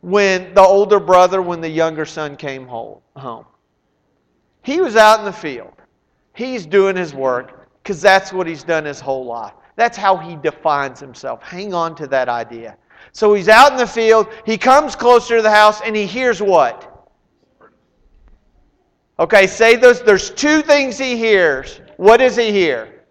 when 0.00 0.54
the 0.54 0.62
older 0.62 1.00
brother, 1.00 1.42
when 1.42 1.60
the 1.60 1.68
younger 1.68 2.04
son 2.04 2.36
came 2.36 2.66
home? 2.66 3.44
He 4.62 4.80
was 4.80 4.96
out 4.96 5.18
in 5.18 5.24
the 5.24 5.32
field. 5.32 5.72
He's 6.34 6.66
doing 6.66 6.96
his 6.96 7.14
work 7.14 7.68
because 7.82 8.00
that's 8.00 8.32
what 8.32 8.46
he's 8.46 8.64
done 8.64 8.84
his 8.84 9.00
whole 9.00 9.24
life. 9.24 9.52
That's 9.74 9.96
how 9.96 10.16
he 10.16 10.36
defines 10.36 11.00
himself. 11.00 11.42
Hang 11.42 11.74
on 11.74 11.94
to 11.96 12.06
that 12.06 12.28
idea. 12.28 12.76
So 13.12 13.34
he's 13.34 13.48
out 13.48 13.72
in 13.72 13.78
the 13.78 13.86
field. 13.86 14.28
He 14.44 14.56
comes 14.56 14.94
closer 14.96 15.36
to 15.36 15.42
the 15.42 15.50
house 15.50 15.80
and 15.80 15.94
he 15.94 16.06
hears 16.06 16.40
what? 16.40 16.92
Okay, 19.18 19.46
say 19.46 19.76
those. 19.76 20.02
There's 20.02 20.30
two 20.30 20.62
things 20.62 20.98
he 20.98 21.16
hears. 21.16 21.80
What 21.96 22.18
does 22.18 22.36
he 22.36 22.52
hear? 22.52 23.04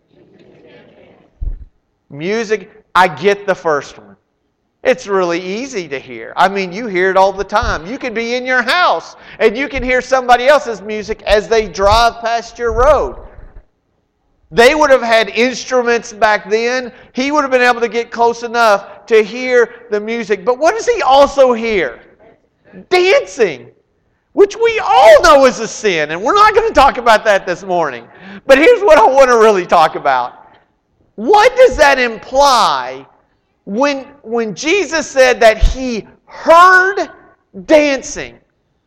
Music, 2.10 2.75
I 2.96 3.10
get 3.10 3.46
the 3.46 3.54
first 3.54 3.98
one. 4.00 4.16
It's 4.82 5.08
really 5.08 5.42
easy 5.42 5.88
to 5.90 6.00
hear. 6.00 6.32
I 6.38 6.48
mean, 6.48 6.72
you 6.72 6.88
hear 6.88 7.10
it 7.10 7.18
all 7.18 7.34
the 7.34 7.44
time. 7.44 7.86
You 7.88 7.98
can 7.98 8.14
be 8.14 8.36
in 8.36 8.46
your 8.46 8.62
house 8.62 9.16
and 9.40 9.58
you 9.58 9.68
can 9.68 9.84
hear 9.84 10.00
somebody 10.00 10.48
else's 10.48 10.82
music 10.82 11.22
as 11.24 11.48
they 11.48 11.68
drive 11.68 12.22
past 12.22 12.60
your 12.60 12.72
road. 12.72 13.28
They 14.52 14.76
would 14.76 14.92
have 14.92 15.02
had 15.02 15.30
instruments 15.30 16.14
back 16.14 16.50
then. 16.50 16.94
He 17.14 17.32
would 17.32 17.42
have 17.42 17.50
been 17.50 17.64
able 17.64 17.82
to 17.82 17.90
get 17.90 18.12
close 18.12 18.44
enough 18.44 19.08
to 19.08 19.24
hear 19.24 19.88
the 19.90 20.00
music. 20.00 20.46
But 20.46 20.60
what 20.60 20.76
does 20.76 20.86
he 20.86 21.02
also 21.02 21.52
hear? 21.52 22.02
Dancing, 22.90 23.72
which 24.34 24.56
we 24.56 24.80
all 24.86 25.22
know 25.24 25.46
is 25.46 25.60
a 25.60 25.68
sin. 25.68 26.12
And 26.12 26.22
we're 26.22 26.36
not 26.36 26.54
going 26.54 26.68
to 26.68 26.74
talk 26.74 26.98
about 26.98 27.26
that 27.26 27.48
this 27.48 27.64
morning. 27.64 28.08
But 28.46 28.60
here's 28.60 28.82
what 28.82 29.00
I 29.00 29.06
want 29.06 29.32
to 29.32 29.38
really 29.38 29.66
talk 29.66 29.96
about 29.96 30.45
what 31.16 31.56
does 31.56 31.78
that 31.78 31.98
imply 31.98 33.06
when, 33.64 34.06
when 34.22 34.54
Jesus 34.54 35.10
said 35.10 35.40
that 35.40 35.58
he 35.58 36.08
heard 36.26 37.10
dancing? 37.66 38.40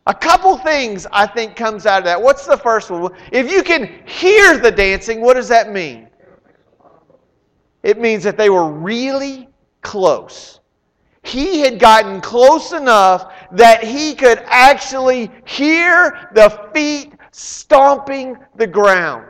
A 0.07 0.13
couple 0.13 0.57
things 0.57 1.05
I 1.11 1.27
think 1.27 1.55
comes 1.55 1.85
out 1.85 1.99
of 1.99 2.05
that. 2.05 2.21
What's 2.21 2.45
the 2.45 2.57
first 2.57 2.89
one? 2.89 3.11
If 3.31 3.51
you 3.51 3.63
can 3.63 4.01
hear 4.07 4.57
the 4.57 4.71
dancing, 4.71 5.21
what 5.21 5.35
does 5.35 5.47
that 5.49 5.71
mean? 5.71 6.07
It 7.83 7.99
means 7.99 8.23
that 8.23 8.37
they 8.37 8.49
were 8.49 8.69
really 8.69 9.49
close. 9.81 10.59
He 11.23 11.59
had 11.59 11.79
gotten 11.79 12.21
close 12.21 12.71
enough 12.71 13.33
that 13.51 13.83
he 13.83 14.15
could 14.15 14.41
actually 14.45 15.31
hear 15.45 16.29
the 16.33 16.69
feet 16.73 17.13
stomping 17.31 18.37
the 18.55 18.67
ground. 18.67 19.25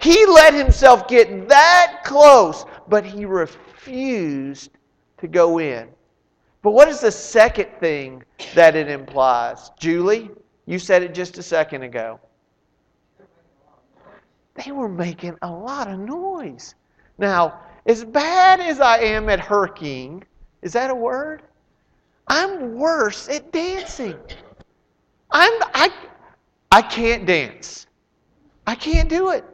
He 0.00 0.24
let 0.26 0.54
himself 0.54 1.06
get 1.08 1.48
that 1.48 2.00
close, 2.04 2.64
but 2.88 3.04
he 3.04 3.26
refused 3.26 4.70
to 5.18 5.28
go 5.28 5.58
in. 5.58 5.88
But 6.62 6.72
what 6.72 6.88
is 6.88 7.00
the 7.00 7.10
second 7.12 7.68
thing 7.80 8.22
that 8.54 8.76
it 8.76 8.88
implies? 8.88 9.70
Julie, 9.78 10.30
you 10.66 10.78
said 10.78 11.02
it 11.02 11.14
just 11.14 11.38
a 11.38 11.42
second 11.42 11.82
ago. 11.82 12.20
They 14.54 14.72
were 14.72 14.88
making 14.88 15.36
a 15.42 15.50
lot 15.50 15.88
of 15.88 15.98
noise. 15.98 16.74
Now, 17.18 17.60
as 17.86 18.04
bad 18.04 18.60
as 18.60 18.80
I 18.80 18.98
am 18.98 19.28
at 19.28 19.38
herking, 19.38 20.22
is 20.62 20.72
that 20.74 20.90
a 20.90 20.94
word? 20.94 21.42
I'm 22.28 22.74
worse 22.74 23.28
at 23.28 23.52
dancing. 23.52 24.16
I'm 25.30 25.52
I 25.74 25.92
I 26.70 26.82
can't 26.82 27.26
dance. 27.26 27.86
I 28.66 28.74
can't 28.74 29.08
do 29.08 29.30
it. 29.30 29.44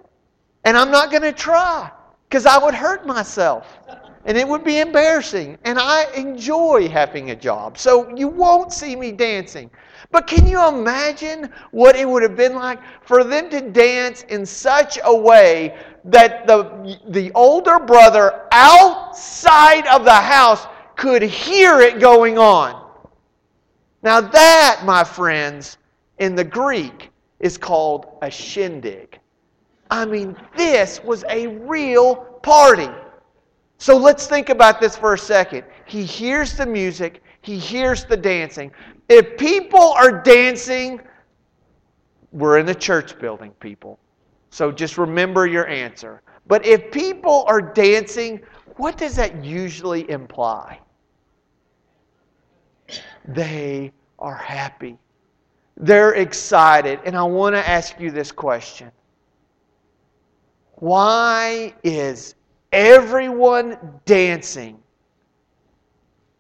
And 0.66 0.76
I'm 0.76 0.90
not 0.90 1.12
going 1.12 1.23
to 1.23 1.32
try 1.32 1.92
because 2.28 2.44
I 2.44 2.58
would 2.58 2.75
hurt 2.75 3.06
myself. 3.06 3.78
And 4.25 4.37
it 4.37 4.46
would 4.46 4.64
be 4.64 4.80
embarrassing. 4.80 5.56
And 5.64 5.78
I 5.78 6.12
enjoy 6.16 6.88
having 6.88 7.30
a 7.30 7.37
job. 7.37 7.78
So 7.78 8.12
you 8.16 8.26
won't 8.26 8.73
see 8.73 8.96
me 8.96 9.12
dancing. 9.12 9.70
But 10.11 10.26
can 10.26 10.44
you 10.44 10.66
imagine 10.66 11.52
what 11.70 11.94
it 11.94 12.08
would 12.08 12.25
have 12.25 12.35
been 12.35 12.56
like 12.56 12.80
for 13.02 13.23
them 13.23 13.49
to 13.50 13.61
dance 13.61 14.23
in 14.23 14.44
such 14.44 14.99
a 15.04 15.16
way 15.16 15.78
that 16.04 16.49
the, 16.49 16.99
the 17.11 17.30
older 17.37 17.78
brother 17.78 18.49
outside 18.50 19.87
of 19.87 20.04
the 20.04 20.12
house 20.12 20.66
could 20.96 21.23
hear 21.23 21.80
it 21.80 22.00
going 22.00 22.38
on? 22.38 22.90
Now, 24.02 24.20
that, 24.20 24.82
my 24.85 25.04
friends, 25.04 25.78
in 26.18 26.35
the 26.35 26.44
Greek 26.44 27.11
is 27.38 27.56
called 27.56 28.18
a 28.20 28.30
shindig. 28.32 29.20
I 29.90 30.05
mean, 30.05 30.37
this 30.57 31.02
was 31.02 31.25
a 31.31 31.47
real 31.47 32.16
party. 32.43 32.88
So 33.78 33.97
let's 33.97 34.26
think 34.26 34.49
about 34.49 34.81
this 34.81 34.97
for 34.97 35.14
a 35.14 35.19
second. 35.19 35.64
He 35.85 36.05
hears 36.05 36.57
the 36.57 36.66
music, 36.66 37.23
he 37.43 37.59
hears 37.59 38.05
the 38.05 38.16
dancing. 38.16 38.73
If 39.09 39.37
people 39.37 39.93
are 39.93 40.23
dancing, 40.23 41.00
we're 42.33 42.59
in 42.59 42.66
the 42.66 42.75
church 42.75 43.19
building, 43.19 43.52
people. 43.61 43.99
So 44.50 44.73
just 44.73 44.99
remember 44.99 45.47
your 45.47 45.66
answer. 45.69 46.23
But 46.47 46.64
if 46.64 46.90
people 46.90 47.45
are 47.47 47.61
dancing, 47.61 48.40
what 48.76 48.97
does 48.97 49.16
that 49.16 49.45
usually 49.45 50.09
imply? 50.11 50.81
They 53.26 53.93
are 54.19 54.35
happy. 54.35 54.99
They're 55.76 56.14
excited. 56.14 57.00
And 57.05 57.16
I 57.16 57.23
want 57.23 57.55
to 57.55 57.69
ask 57.69 58.00
you 58.00 58.11
this 58.11 58.33
question 58.33 58.90
why 60.76 61.75
is 61.83 62.35
everyone 62.73 63.78
dancing 64.04 64.78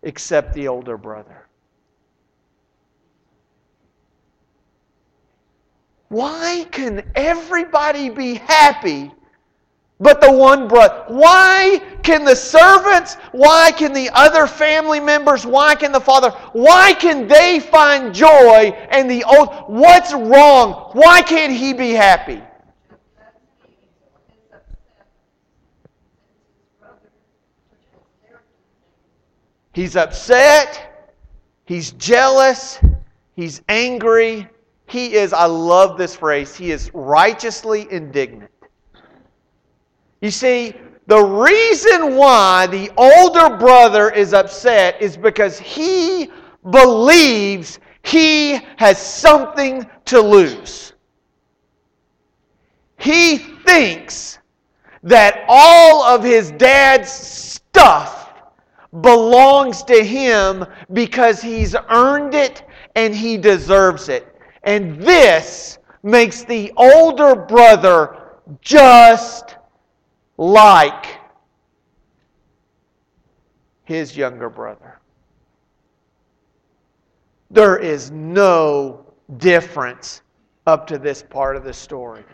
except 0.02 0.52
the 0.54 0.68
older 0.68 0.96
brother? 0.96 1.46
Why 6.08 6.66
can 6.70 7.02
everybody 7.14 8.10
be 8.10 8.34
happy 8.34 9.10
but 9.98 10.20
the 10.20 10.30
one 10.30 10.68
brother? 10.68 11.04
Why 11.08 11.82
can 12.02 12.24
the 12.24 12.36
servants, 12.36 13.14
why 13.32 13.72
can 13.72 13.92
the 13.92 14.10
other 14.12 14.46
family 14.46 15.00
members, 15.00 15.44
why 15.44 15.74
can 15.74 15.90
the 15.90 16.00
father, 16.00 16.30
why 16.52 16.92
can 16.92 17.26
they 17.26 17.58
find 17.58 18.14
joy 18.14 18.70
and 18.90 19.10
the 19.10 19.24
old, 19.24 19.48
what's 19.66 20.12
wrong? 20.12 20.90
Why 20.92 21.22
can't 21.22 21.52
he 21.52 21.72
be 21.72 21.90
happy? 21.90 22.42
He's 29.76 29.94
upset. 29.94 31.12
He's 31.66 31.90
jealous. 31.92 32.80
He's 33.34 33.60
angry. 33.68 34.48
He 34.86 35.12
is, 35.12 35.34
I 35.34 35.44
love 35.44 35.98
this 35.98 36.16
phrase, 36.16 36.56
he 36.56 36.70
is 36.70 36.90
righteously 36.94 37.86
indignant. 37.90 38.50
You 40.22 40.30
see, 40.30 40.72
the 41.06 41.22
reason 41.22 42.16
why 42.16 42.68
the 42.68 42.90
older 42.96 43.54
brother 43.58 44.08
is 44.08 44.32
upset 44.32 45.02
is 45.02 45.14
because 45.14 45.58
he 45.58 46.30
believes 46.70 47.78
he 48.02 48.58
has 48.78 48.96
something 48.98 49.86
to 50.06 50.22
lose. 50.22 50.94
He 52.98 53.36
thinks 53.36 54.38
that 55.02 55.44
all 55.48 56.02
of 56.02 56.24
his 56.24 56.50
dad's 56.52 57.12
stuff 57.12 58.25
belongs 59.00 59.82
to 59.84 60.04
him 60.04 60.64
because 60.92 61.42
he's 61.42 61.74
earned 61.90 62.34
it 62.34 62.64
and 62.94 63.14
he 63.14 63.36
deserves 63.36 64.08
it. 64.08 64.36
And 64.62 65.00
this 65.00 65.78
makes 66.02 66.44
the 66.44 66.72
older 66.76 67.34
brother 67.34 68.16
just 68.60 69.56
like 70.36 71.18
his 73.84 74.16
younger 74.16 74.50
brother. 74.50 74.98
There 77.50 77.78
is 77.78 78.10
no 78.10 79.06
difference 79.38 80.22
up 80.66 80.86
to 80.88 80.98
this 80.98 81.22
part 81.22 81.56
of 81.56 81.64
the 81.64 81.72
story. 81.72 82.24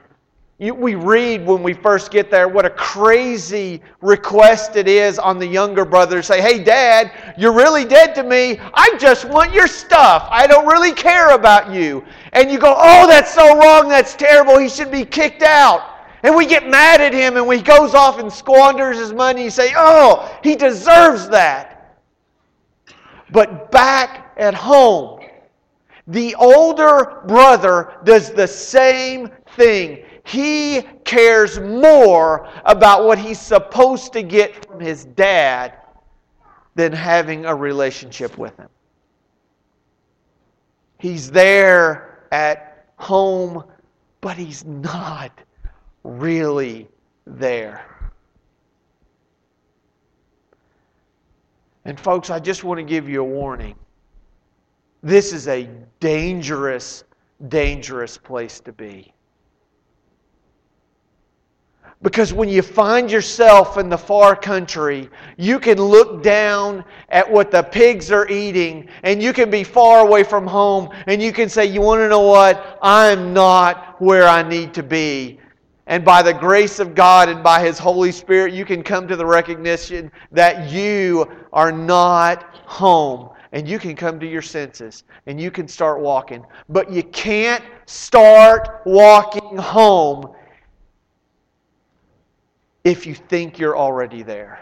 You, 0.62 0.74
we 0.74 0.94
read 0.94 1.44
when 1.44 1.64
we 1.64 1.72
first 1.72 2.12
get 2.12 2.30
there 2.30 2.46
what 2.46 2.64
a 2.64 2.70
crazy 2.70 3.82
request 4.00 4.76
it 4.76 4.86
is 4.86 5.18
on 5.18 5.40
the 5.40 5.46
younger 5.46 5.84
brother 5.84 6.18
to 6.18 6.22
say, 6.22 6.40
Hey, 6.40 6.62
dad, 6.62 7.34
you're 7.36 7.52
really 7.52 7.84
dead 7.84 8.14
to 8.14 8.22
me. 8.22 8.60
I 8.72 8.96
just 8.96 9.24
want 9.24 9.52
your 9.52 9.66
stuff. 9.66 10.28
I 10.30 10.46
don't 10.46 10.64
really 10.68 10.92
care 10.92 11.34
about 11.34 11.72
you. 11.72 12.04
And 12.32 12.48
you 12.48 12.60
go, 12.60 12.76
Oh, 12.78 13.08
that's 13.08 13.34
so 13.34 13.58
wrong. 13.58 13.88
That's 13.88 14.14
terrible. 14.14 14.56
He 14.56 14.68
should 14.68 14.92
be 14.92 15.04
kicked 15.04 15.42
out. 15.42 15.82
And 16.22 16.36
we 16.36 16.46
get 16.46 16.68
mad 16.68 17.00
at 17.00 17.12
him 17.12 17.36
and 17.36 17.52
he 17.52 17.60
goes 17.60 17.92
off 17.92 18.20
and 18.20 18.32
squanders 18.32 18.98
his 18.98 19.12
money. 19.12 19.42
You 19.42 19.50
say, 19.50 19.72
Oh, 19.76 20.32
he 20.44 20.54
deserves 20.54 21.28
that. 21.30 21.98
But 23.32 23.72
back 23.72 24.32
at 24.36 24.54
home, 24.54 25.22
the 26.06 26.36
older 26.36 27.22
brother 27.26 27.94
does 28.04 28.30
the 28.30 28.46
same 28.46 29.28
thing. 29.56 30.04
He 30.24 30.82
cares 31.04 31.58
more 31.58 32.48
about 32.64 33.04
what 33.04 33.18
he's 33.18 33.40
supposed 33.40 34.12
to 34.12 34.22
get 34.22 34.66
from 34.66 34.80
his 34.80 35.04
dad 35.04 35.74
than 36.74 36.92
having 36.92 37.44
a 37.44 37.54
relationship 37.54 38.38
with 38.38 38.56
him. 38.56 38.68
He's 40.98 41.30
there 41.30 42.26
at 42.30 42.86
home, 42.96 43.64
but 44.20 44.36
he's 44.36 44.64
not 44.64 45.32
really 46.04 46.88
there. 47.26 47.84
And, 51.84 51.98
folks, 51.98 52.30
I 52.30 52.38
just 52.38 52.62
want 52.62 52.78
to 52.78 52.84
give 52.84 53.08
you 53.08 53.22
a 53.22 53.24
warning. 53.24 53.74
This 55.02 55.32
is 55.32 55.48
a 55.48 55.68
dangerous, 55.98 57.02
dangerous 57.48 58.16
place 58.16 58.60
to 58.60 58.72
be. 58.72 59.12
Because 62.02 62.32
when 62.32 62.48
you 62.48 62.62
find 62.62 63.10
yourself 63.10 63.78
in 63.78 63.88
the 63.88 63.96
far 63.96 64.34
country, 64.34 65.08
you 65.36 65.60
can 65.60 65.80
look 65.80 66.22
down 66.22 66.84
at 67.10 67.30
what 67.30 67.52
the 67.52 67.62
pigs 67.62 68.10
are 68.10 68.28
eating, 68.28 68.88
and 69.04 69.22
you 69.22 69.32
can 69.32 69.50
be 69.50 69.62
far 69.62 70.00
away 70.00 70.24
from 70.24 70.44
home, 70.44 70.90
and 71.06 71.22
you 71.22 71.32
can 71.32 71.48
say, 71.48 71.64
You 71.64 71.80
want 71.80 72.00
to 72.00 72.08
know 72.08 72.22
what? 72.22 72.78
I'm 72.82 73.32
not 73.32 74.00
where 74.00 74.26
I 74.26 74.42
need 74.42 74.74
to 74.74 74.82
be. 74.82 75.38
And 75.86 76.04
by 76.04 76.22
the 76.22 76.34
grace 76.34 76.80
of 76.80 76.94
God 76.94 77.28
and 77.28 77.42
by 77.42 77.64
His 77.64 77.78
Holy 77.78 78.10
Spirit, 78.10 78.52
you 78.52 78.64
can 78.64 78.82
come 78.82 79.06
to 79.06 79.14
the 79.14 79.26
recognition 79.26 80.10
that 80.32 80.70
you 80.72 81.30
are 81.52 81.70
not 81.70 82.56
home. 82.66 83.30
And 83.52 83.68
you 83.68 83.78
can 83.78 83.94
come 83.94 84.18
to 84.18 84.26
your 84.26 84.40
senses 84.40 85.04
and 85.26 85.38
you 85.38 85.50
can 85.50 85.68
start 85.68 86.00
walking. 86.00 86.42
But 86.70 86.90
you 86.90 87.02
can't 87.02 87.62
start 87.84 88.80
walking 88.86 89.58
home 89.58 90.34
if 92.84 93.06
you 93.06 93.14
think 93.14 93.58
you're 93.58 93.76
already 93.76 94.22
there. 94.22 94.58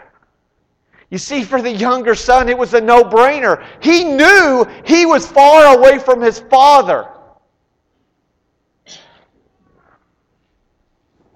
You 1.09 1.17
see, 1.17 1.43
for 1.43 1.61
the 1.61 1.71
younger 1.71 2.15
son, 2.15 2.47
it 2.47 2.57
was 2.57 2.73
a 2.73 2.79
no 2.79 3.03
brainer. 3.03 3.65
He 3.81 4.03
knew 4.05 4.65
he 4.85 5.05
was 5.05 5.27
far 5.27 5.77
away 5.77 5.99
from 5.99 6.21
his 6.21 6.39
father. 6.39 7.07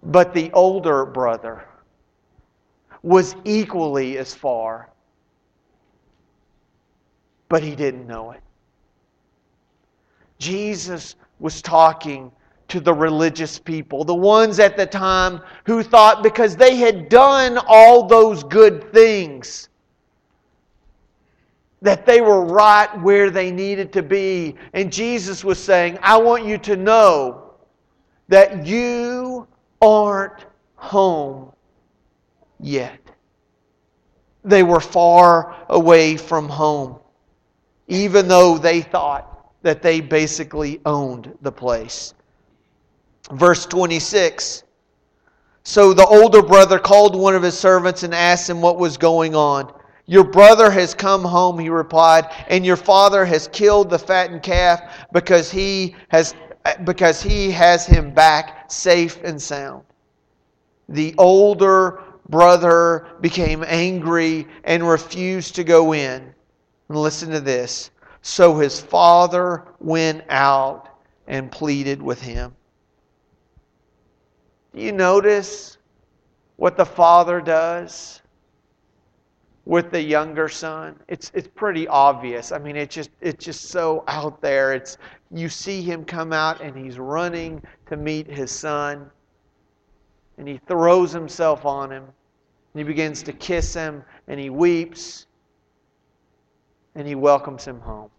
But 0.02 0.34
the 0.34 0.52
older 0.54 1.06
brother 1.06 1.66
was 3.02 3.36
equally 3.44 4.18
as 4.18 4.34
far, 4.34 4.90
but 7.50 7.62
he 7.62 7.76
didn't 7.76 8.08
know 8.08 8.32
it. 8.32 8.42
Jesus 10.38 11.16
was 11.40 11.62
talking 11.62 12.32
to 12.68 12.80
the 12.80 12.94
religious 12.94 13.60
people, 13.60 14.04
the 14.04 14.16
ones 14.16 14.60
at 14.60 14.76
the 14.76 14.86
time 14.86 15.42
who 15.66 15.84
thought 15.84 16.24
because 16.24 16.56
they 16.56 16.78
had 16.78 17.10
done 17.10 17.60
all 17.68 18.08
those 18.08 18.44
good 18.44 18.92
things, 18.92 19.70
that 21.82 22.06
they 22.06 22.22
were 22.22 22.44
right 22.44 22.90
where 23.02 23.30
they 23.30 23.52
needed 23.52 23.94
to 23.94 24.02
be. 24.02 24.56
And 24.74 24.92
Jesus 24.92 25.44
was 25.44 25.60
saying, 25.60 26.00
I 26.02 26.18
want 26.18 26.46
you 26.46 26.58
to 26.60 26.76
know 26.76 27.54
that 28.28 28.66
you 28.66 29.48
aren't 29.82 30.46
home 30.76 31.52
yet. 32.60 33.00
They 34.44 34.64
were 34.64 34.80
far 34.80 35.56
away 35.70 36.18
from 36.18 36.50
home, 36.50 37.00
even 37.88 38.28
though 38.28 38.58
they 38.58 38.82
thought 38.82 39.54
that 39.62 39.82
they 39.82 40.00
basically 40.00 40.80
owned 40.86 41.36
the 41.42 41.52
place. 41.52 42.14
Verse 43.32 43.66
26 43.66 44.64
So 45.64 45.94
the 45.94 46.06
older 46.06 46.42
brother 46.42 46.80
called 46.80 47.16
one 47.16 47.36
of 47.36 47.44
his 47.44 47.58
servants 47.58 48.04
and 48.04 48.14
asked 48.14 48.50
him 48.50 48.62
what 48.62 48.78
was 48.78 48.98
going 48.98 49.36
on. 49.36 49.74
Your 50.08 50.24
brother 50.24 50.70
has 50.70 50.94
come 50.94 51.24
home, 51.24 51.58
he 51.58 51.70
replied, 51.70 52.32
and 52.48 52.64
your 52.64 52.76
father 52.76 53.26
has 53.26 53.48
killed 53.48 53.90
the 53.90 53.98
fattened 53.98 54.44
calf 54.44 55.08
because 55.12 55.50
he 55.50 55.96
has 56.10 56.36
because 56.84 57.22
he 57.22 57.52
has 57.52 57.86
him 57.86 58.14
back 58.14 58.72
safe 58.72 59.20
and 59.24 59.42
sound. 59.42 59.84
The 60.90 61.16
older 61.18 62.04
brother 62.30 63.08
became 63.22 63.64
angry 63.68 64.48
and 64.64 64.88
refused 64.88 65.56
to 65.56 65.64
go 65.64 65.94
in. 65.94 66.34
And 66.90 66.98
listen 66.98 67.32
to 67.32 67.40
this. 67.40 67.92
So 68.22 68.58
his 68.58 68.80
father 68.80 69.64
went 69.80 70.24
out 70.30 70.90
and 71.28 71.52
pleaded 71.52 72.02
with 72.02 72.22
him. 72.22 72.56
Do 74.76 74.82
you 74.82 74.92
notice 74.92 75.78
what 76.58 76.76
the 76.76 76.86
father 76.86 77.40
does 77.40 78.22
with 79.64 79.90
the 79.90 80.02
younger 80.02 80.50
son? 80.50 81.00
It's, 81.08 81.32
it's 81.34 81.48
pretty 81.48 81.88
obvious. 81.88 82.52
I 82.52 82.60
mean, 82.60 82.76
it's 82.76 82.94
just, 82.94 83.10
it's 83.22 83.44
just 83.44 83.70
so 83.70 84.04
out 84.10 84.42
there. 84.42 84.74
It's, 84.74 84.98
you 85.32 85.48
see 85.48 85.82
him 85.82 86.04
come 86.04 86.34
out 86.34 86.60
and 86.60 86.76
he's 86.76 87.00
running 87.00 87.64
to 87.86 87.96
meet 87.96 88.28
his 88.28 88.52
son. 88.52 89.10
And 90.38 90.46
he 90.46 90.60
throws 90.68 91.14
himself 91.14 91.66
on 91.66 91.90
him. 91.90 92.04
And 92.04 92.80
he 92.80 92.84
begins 92.84 93.24
to 93.24 93.32
kiss 93.32 93.74
him 93.74 94.04
and 94.28 94.38
he 94.38 94.50
weeps. 94.50 95.28
And 96.96 97.08
he 97.08 97.16
welcomes 97.16 97.64
him 97.64 97.80
home. 97.80 98.10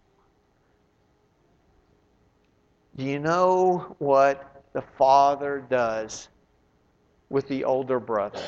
Do 2.95 3.05
you 3.05 3.19
know 3.19 3.95
what 3.99 4.63
the 4.73 4.81
Father 4.97 5.63
does 5.69 6.29
with 7.29 7.47
the 7.47 7.63
older 7.63 7.99
brother. 7.99 8.41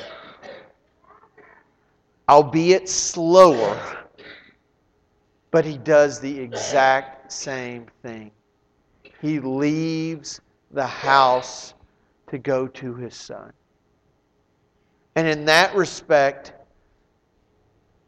Albeit 2.27 2.87
slower, 2.87 4.05
but 5.51 5.65
he 5.65 5.77
does 5.77 6.19
the 6.19 6.39
exact 6.39 7.31
same 7.31 7.87
thing. 8.03 8.31
He 9.21 9.39
leaves 9.39 10.39
the 10.71 10.85
house 10.85 11.73
to 12.29 12.37
go 12.37 12.67
to 12.67 12.95
his 12.95 13.15
son. 13.15 13.51
And 15.15 15.27
in 15.27 15.45
that 15.45 15.75
respect, 15.75 16.53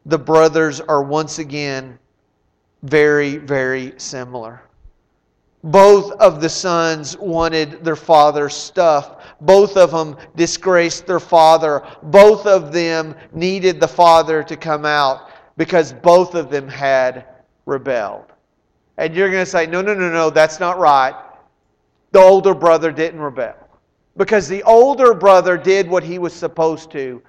the 0.06 0.18
brothers 0.18 0.80
are 0.80 1.02
once 1.02 1.38
again 1.38 1.98
very, 2.82 3.36
very 3.36 3.94
similar. 3.98 4.62
Both 5.64 6.12
of 6.12 6.40
the 6.40 6.48
sons 6.48 7.16
wanted 7.18 7.84
their 7.84 7.96
father's 7.96 8.54
stuff. 8.54 9.22
Both 9.40 9.76
of 9.76 9.92
them 9.92 10.16
disgraced 10.34 11.06
their 11.06 11.20
father. 11.20 11.86
Both 12.04 12.46
of 12.46 12.72
them 12.72 13.14
needed 13.32 13.78
the 13.78 13.88
father 13.88 14.42
to 14.42 14.56
come 14.56 14.84
out 14.84 15.30
because 15.56 15.92
both 15.92 16.34
of 16.34 16.50
them 16.50 16.68
had 16.68 17.26
rebelled. 17.66 18.32
And 18.98 19.14
you're 19.14 19.30
going 19.30 19.44
to 19.44 19.50
say, 19.50 19.66
no, 19.66 19.80
no, 19.82 19.94
no, 19.94 20.10
no, 20.10 20.30
that's 20.30 20.58
not 20.58 20.78
right. 20.78 21.14
The 22.10 22.18
older 22.18 22.54
brother 22.54 22.90
didn't 22.90 23.20
rebel. 23.20 23.54
Because 24.16 24.48
the 24.48 24.62
older 24.64 25.14
brother 25.14 25.56
did 25.56 25.88
what 25.88 26.02
he 26.02 26.18
was 26.18 26.32
supposed 26.32 26.90
to. 26.90 27.22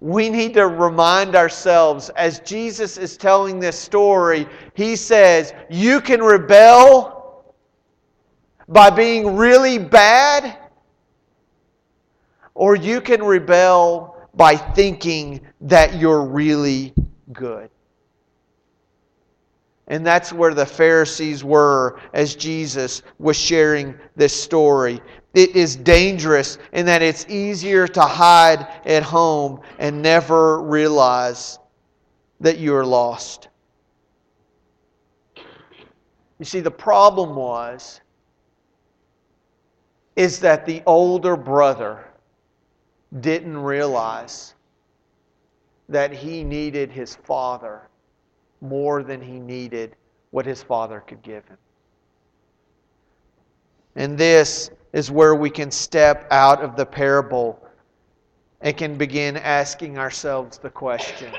We 0.00 0.28
need 0.28 0.54
to 0.54 0.66
remind 0.66 1.36
ourselves, 1.36 2.10
as 2.10 2.40
Jesus 2.40 2.98
is 2.98 3.16
telling 3.16 3.60
this 3.60 3.78
story, 3.78 4.48
he 4.74 4.96
says, 4.96 5.54
You 5.70 6.00
can 6.00 6.20
rebel 6.20 7.13
by 8.68 8.90
being 8.90 9.36
really 9.36 9.78
bad, 9.78 10.58
or 12.54 12.76
you 12.76 13.00
can 13.00 13.22
rebel 13.22 14.16
by 14.34 14.56
thinking 14.56 15.40
that 15.62 15.94
you're 15.96 16.24
really 16.24 16.94
good. 17.32 17.70
And 19.86 20.04
that's 20.04 20.32
where 20.32 20.54
the 20.54 20.64
Pharisees 20.64 21.44
were 21.44 22.00
as 22.14 22.34
Jesus 22.34 23.02
was 23.18 23.36
sharing 23.36 23.94
this 24.16 24.32
story. 24.32 25.00
It 25.34 25.54
is 25.54 25.76
dangerous 25.76 26.58
in 26.72 26.86
that 26.86 27.02
it's 27.02 27.26
easier 27.28 27.86
to 27.88 28.00
hide 28.00 28.66
at 28.86 29.02
home 29.02 29.60
and 29.78 30.00
never 30.00 30.62
realize 30.62 31.58
that 32.40 32.58
you 32.58 32.74
are 32.74 32.86
lost. 32.86 33.48
You 36.38 36.44
see, 36.44 36.60
the 36.60 36.70
problem 36.70 37.34
was 37.34 38.00
is 40.16 40.38
that 40.40 40.64
the 40.64 40.82
older 40.86 41.36
brother 41.36 42.04
didn't 43.20 43.56
realize 43.56 44.54
that 45.88 46.12
he 46.12 46.44
needed 46.44 46.90
his 46.90 47.14
father 47.14 47.82
more 48.60 49.02
than 49.02 49.20
he 49.20 49.38
needed 49.38 49.96
what 50.30 50.46
his 50.46 50.62
father 50.62 51.00
could 51.00 51.22
give 51.22 51.46
him. 51.46 51.58
And 53.96 54.18
this 54.18 54.70
is 54.92 55.10
where 55.10 55.34
we 55.34 55.50
can 55.50 55.70
step 55.70 56.26
out 56.30 56.62
of 56.62 56.76
the 56.76 56.86
parable 56.86 57.60
and 58.60 58.76
can 58.76 58.96
begin 58.96 59.36
asking 59.36 59.98
ourselves 59.98 60.58
the 60.58 60.70
question 60.70 61.32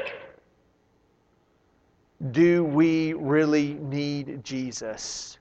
Do 2.31 2.63
we 2.63 3.13
really 3.13 3.73
need 3.73 4.43
Jesus? 4.43 5.37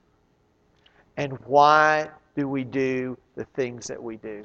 And 1.17 1.39
why 1.47 2.11
do 2.35 2.49
we 2.49 2.65
do 2.65 3.17
the 3.37 3.45
things 3.45 3.87
that 3.87 4.03
we 4.03 4.17
do? 4.17 4.45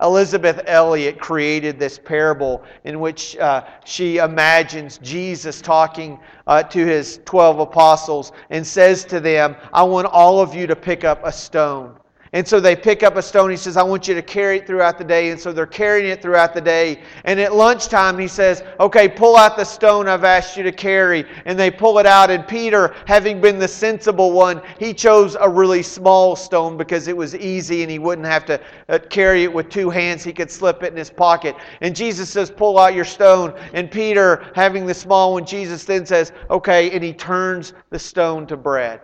Elisabeth 0.00 0.62
Elliot 0.66 1.18
created 1.18 1.78
this 1.78 1.98
parable 1.98 2.62
in 2.84 3.00
which 3.00 3.36
uh, 3.38 3.64
she 3.84 4.18
imagines 4.18 4.98
Jesus 4.98 5.60
talking 5.60 6.20
uh, 6.46 6.62
to 6.64 6.86
his 6.86 7.20
12 7.24 7.58
apostles 7.58 8.30
and 8.50 8.64
says 8.64 9.04
to 9.06 9.18
them, 9.18 9.56
I 9.72 9.82
want 9.82 10.06
all 10.06 10.40
of 10.40 10.54
you 10.54 10.68
to 10.68 10.76
pick 10.76 11.02
up 11.02 11.20
a 11.24 11.32
stone. 11.32 11.96
And 12.32 12.46
so 12.46 12.60
they 12.60 12.76
pick 12.76 13.02
up 13.02 13.16
a 13.16 13.22
stone. 13.22 13.50
He 13.50 13.56
says, 13.56 13.76
I 13.76 13.82
want 13.82 14.06
you 14.06 14.14
to 14.14 14.22
carry 14.22 14.58
it 14.58 14.66
throughout 14.66 14.98
the 14.98 15.04
day. 15.04 15.30
And 15.30 15.40
so 15.40 15.52
they're 15.52 15.66
carrying 15.66 16.08
it 16.10 16.20
throughout 16.20 16.52
the 16.52 16.60
day. 16.60 17.00
And 17.24 17.40
at 17.40 17.54
lunchtime, 17.54 18.18
he 18.18 18.28
says, 18.28 18.62
Okay, 18.80 19.08
pull 19.08 19.36
out 19.36 19.56
the 19.56 19.64
stone 19.64 20.08
I've 20.08 20.24
asked 20.24 20.56
you 20.56 20.62
to 20.64 20.72
carry. 20.72 21.24
And 21.46 21.58
they 21.58 21.70
pull 21.70 21.98
it 21.98 22.06
out. 22.06 22.30
And 22.30 22.46
Peter, 22.46 22.94
having 23.06 23.40
been 23.40 23.58
the 23.58 23.68
sensible 23.68 24.32
one, 24.32 24.60
he 24.78 24.92
chose 24.92 25.36
a 25.40 25.48
really 25.48 25.82
small 25.82 26.36
stone 26.36 26.76
because 26.76 27.08
it 27.08 27.16
was 27.16 27.34
easy 27.34 27.82
and 27.82 27.90
he 27.90 27.98
wouldn't 27.98 28.26
have 28.26 28.44
to 28.46 28.60
uh, 28.90 28.98
carry 29.08 29.44
it 29.44 29.52
with 29.52 29.70
two 29.70 29.88
hands. 29.88 30.22
He 30.22 30.32
could 30.32 30.50
slip 30.50 30.82
it 30.82 30.92
in 30.92 30.98
his 30.98 31.10
pocket. 31.10 31.56
And 31.80 31.96
Jesus 31.96 32.28
says, 32.28 32.50
Pull 32.50 32.78
out 32.78 32.94
your 32.94 33.06
stone. 33.06 33.54
And 33.72 33.90
Peter, 33.90 34.50
having 34.54 34.84
the 34.84 34.94
small 34.94 35.32
one, 35.32 35.46
Jesus 35.46 35.84
then 35.84 36.04
says, 36.04 36.32
Okay. 36.50 36.90
And 36.90 37.02
he 37.02 37.14
turns 37.14 37.72
the 37.88 37.98
stone 37.98 38.46
to 38.48 38.56
bread 38.56 39.00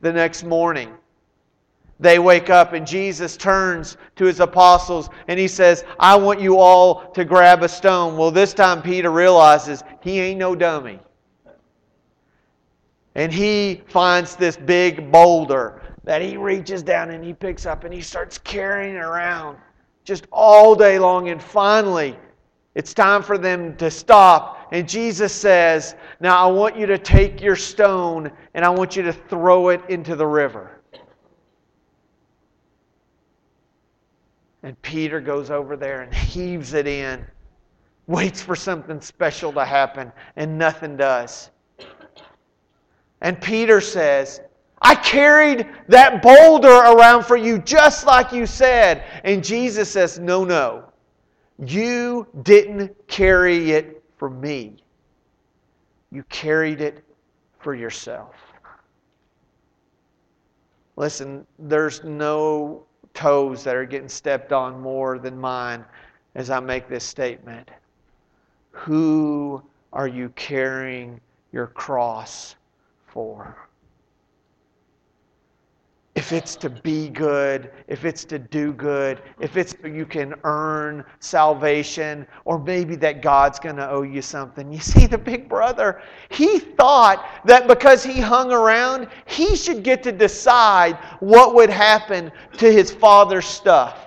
the 0.00 0.12
next 0.12 0.44
morning. 0.44 0.92
They 2.00 2.18
wake 2.18 2.48
up 2.48 2.74
and 2.74 2.86
Jesus 2.86 3.36
turns 3.36 3.96
to 4.16 4.24
his 4.24 4.38
apostles 4.38 5.10
and 5.26 5.38
he 5.38 5.48
says, 5.48 5.84
I 5.98 6.14
want 6.14 6.40
you 6.40 6.58
all 6.58 7.10
to 7.12 7.24
grab 7.24 7.62
a 7.62 7.68
stone. 7.68 8.16
Well, 8.16 8.30
this 8.30 8.54
time 8.54 8.82
Peter 8.82 9.10
realizes 9.10 9.82
he 10.00 10.20
ain't 10.20 10.38
no 10.38 10.54
dummy. 10.54 11.00
And 13.16 13.32
he 13.32 13.82
finds 13.88 14.36
this 14.36 14.56
big 14.56 15.10
boulder 15.10 15.82
that 16.04 16.22
he 16.22 16.36
reaches 16.36 16.84
down 16.84 17.10
and 17.10 17.24
he 17.24 17.32
picks 17.32 17.66
up 17.66 17.82
and 17.82 17.92
he 17.92 18.00
starts 18.00 18.38
carrying 18.38 18.94
it 18.94 19.00
around 19.00 19.58
just 20.04 20.28
all 20.30 20.76
day 20.76 21.00
long. 21.00 21.30
And 21.30 21.42
finally, 21.42 22.16
it's 22.74 22.94
time 22.94 23.22
for 23.22 23.38
them 23.38 23.76
to 23.76 23.90
stop. 23.90 24.68
And 24.72 24.88
Jesus 24.88 25.32
says, 25.32 25.94
Now 26.20 26.36
I 26.36 26.50
want 26.50 26.76
you 26.76 26.86
to 26.86 26.98
take 26.98 27.40
your 27.40 27.56
stone 27.56 28.30
and 28.54 28.64
I 28.64 28.68
want 28.68 28.96
you 28.96 29.02
to 29.02 29.12
throw 29.12 29.70
it 29.70 29.82
into 29.88 30.14
the 30.14 30.26
river. 30.26 30.78
And 34.62 34.80
Peter 34.82 35.20
goes 35.20 35.50
over 35.50 35.76
there 35.76 36.02
and 36.02 36.12
heaves 36.12 36.74
it 36.74 36.86
in, 36.86 37.24
waits 38.06 38.42
for 38.42 38.56
something 38.56 39.00
special 39.00 39.52
to 39.52 39.64
happen, 39.64 40.12
and 40.36 40.58
nothing 40.58 40.96
does. 40.96 41.50
And 43.20 43.40
Peter 43.40 43.80
says, 43.80 44.40
I 44.82 44.94
carried 44.94 45.68
that 45.88 46.22
boulder 46.22 46.68
around 46.68 47.24
for 47.24 47.36
you 47.36 47.58
just 47.58 48.06
like 48.06 48.32
you 48.32 48.46
said. 48.46 49.04
And 49.24 49.44
Jesus 49.44 49.90
says, 49.90 50.18
No, 50.18 50.44
no. 50.44 50.84
You 51.58 52.26
didn't 52.42 53.08
carry 53.08 53.72
it 53.72 54.02
for 54.16 54.30
me, 54.30 54.76
you 56.10 56.22
carried 56.24 56.80
it 56.80 57.04
for 57.58 57.74
yourself. 57.74 58.34
Listen, 60.96 61.46
there's 61.58 62.02
no 62.02 62.84
toes 63.14 63.62
that 63.64 63.76
are 63.76 63.84
getting 63.84 64.08
stepped 64.08 64.52
on 64.52 64.80
more 64.80 65.18
than 65.18 65.38
mine 65.38 65.84
as 66.34 66.50
I 66.50 66.60
make 66.60 66.88
this 66.88 67.04
statement. 67.04 67.68
Who 68.72 69.62
are 69.92 70.08
you 70.08 70.30
carrying 70.30 71.20
your 71.52 71.68
cross 71.68 72.56
for? 73.06 73.67
If 76.28 76.32
it's 76.34 76.56
to 76.56 76.68
be 76.68 77.08
good, 77.08 77.70
if 77.86 78.04
it's 78.04 78.22
to 78.22 78.38
do 78.38 78.74
good, 78.74 79.22
if 79.40 79.56
it's 79.56 79.74
you 79.82 80.04
can 80.04 80.34
earn 80.44 81.02
salvation, 81.20 82.26
or 82.44 82.58
maybe 82.58 82.96
that 82.96 83.22
God's 83.22 83.58
going 83.58 83.76
to 83.76 83.88
owe 83.88 84.02
you 84.02 84.20
something. 84.20 84.70
You 84.70 84.78
see, 84.92 85.06
the 85.06 85.16
big 85.16 85.48
brother, 85.48 86.02
he 86.28 86.58
thought 86.58 87.26
that 87.46 87.66
because 87.66 88.04
he 88.04 88.20
hung 88.20 88.52
around, 88.52 89.08
he 89.24 89.56
should 89.56 89.82
get 89.82 90.02
to 90.02 90.12
decide 90.12 90.96
what 91.20 91.54
would 91.54 91.70
happen 91.70 92.30
to 92.58 92.70
his 92.70 92.92
father's 92.92 93.46
stuff. 93.46 94.04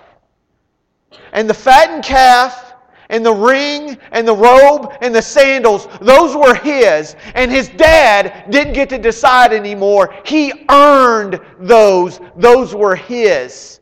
And 1.32 1.50
the 1.50 1.54
fattened 1.54 2.04
calf 2.04 2.71
and 3.12 3.24
the 3.24 3.32
ring 3.32 3.98
and 4.10 4.26
the 4.26 4.34
robe 4.34 4.94
and 5.02 5.14
the 5.14 5.22
sandals, 5.22 5.86
those 6.00 6.34
were 6.34 6.54
his. 6.54 7.14
And 7.34 7.52
his 7.52 7.68
dad 7.68 8.50
didn't 8.50 8.72
get 8.72 8.88
to 8.88 8.98
decide 8.98 9.52
anymore. 9.52 10.14
He 10.24 10.52
earned 10.70 11.38
those. 11.60 12.20
Those 12.36 12.74
were 12.74 12.96
his. 12.96 13.80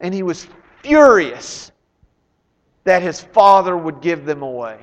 And 0.00 0.14
he 0.14 0.22
was 0.22 0.48
furious 0.82 1.70
that 2.84 3.02
his 3.02 3.20
father 3.20 3.76
would 3.76 4.00
give 4.00 4.24
them 4.24 4.42
away. 4.42 4.78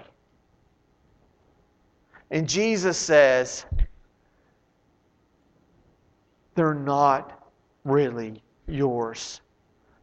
And 2.30 2.48
Jesus 2.48 2.98
says, 2.98 3.66
they're 6.54 6.76
not 6.76 7.50
really 7.84 8.42
yours. 8.68 9.42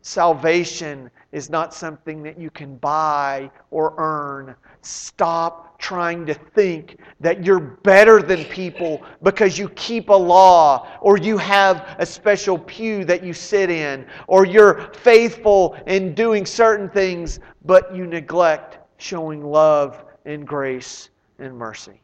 Salvation 0.03 1.09
is 1.31 1.49
not 1.49 1.73
something 1.73 2.25
that 2.25 2.37
you 2.37 2.51
can 2.51 2.77
buy 2.77 3.49
or 3.71 3.95
earn. 3.99 4.57
Stop 4.83 5.79
trying 5.79 6.27
to 6.27 6.35
think 6.35 6.99
that 7.21 7.45
you're 7.45 7.61
better 7.61 8.21
than 8.21 8.45
people 8.47 9.01
because 9.23 9.57
you 9.57 9.69
keep 9.71 10.09
a 10.09 10.13
law 10.13 10.89
or 11.01 11.19
you 11.19 11.39
have 11.39 11.95
a 12.01 12.05
special 12.05 12.59
pew 12.59 13.05
that 13.05 13.23
you 13.23 13.33
sit 13.33 13.71
in 13.71 14.05
or 14.27 14.45
you're 14.45 14.93
faithful 14.93 15.77
in 15.87 16.15
doing 16.15 16.45
certain 16.45 16.91
things, 16.91 17.39
but 17.65 17.95
you 17.95 18.05
neglect 18.05 18.79
showing 18.97 19.45
love 19.45 20.05
and 20.25 20.45
grace 20.45 21.11
and 21.39 21.57
mercy. 21.57 22.01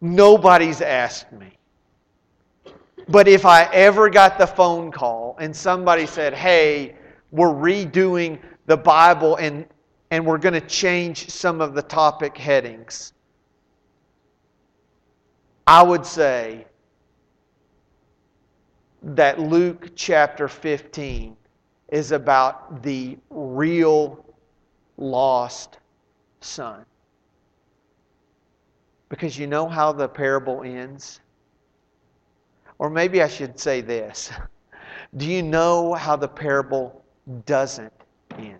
Nobody's 0.00 0.80
asked 0.80 1.32
me 1.32 1.58
but 3.08 3.28
if 3.28 3.44
I 3.44 3.64
ever 3.72 4.08
got 4.08 4.38
the 4.38 4.46
phone 4.46 4.90
call 4.90 5.36
and 5.38 5.54
somebody 5.54 6.06
said, 6.06 6.34
hey, 6.34 6.96
we're 7.30 7.48
redoing 7.48 8.38
the 8.66 8.76
Bible 8.76 9.36
and, 9.36 9.66
and 10.10 10.24
we're 10.24 10.38
going 10.38 10.54
to 10.54 10.66
change 10.66 11.28
some 11.28 11.60
of 11.60 11.74
the 11.74 11.82
topic 11.82 12.36
headings, 12.36 13.12
I 15.66 15.82
would 15.82 16.04
say 16.06 16.66
that 19.02 19.38
Luke 19.38 19.90
chapter 19.94 20.48
15 20.48 21.36
is 21.88 22.12
about 22.12 22.82
the 22.82 23.18
real 23.30 24.24
lost 24.96 25.78
son. 26.40 26.84
Because 29.08 29.38
you 29.38 29.46
know 29.46 29.68
how 29.68 29.92
the 29.92 30.08
parable 30.08 30.62
ends? 30.62 31.20
Or 32.78 32.90
maybe 32.90 33.22
I 33.22 33.28
should 33.28 33.58
say 33.58 33.80
this 33.80 34.30
Do 35.16 35.26
you 35.26 35.42
know 35.42 35.94
how 35.94 36.16
the 36.16 36.28
parable 36.28 37.04
doesn't 37.46 37.92
end? 38.36 38.58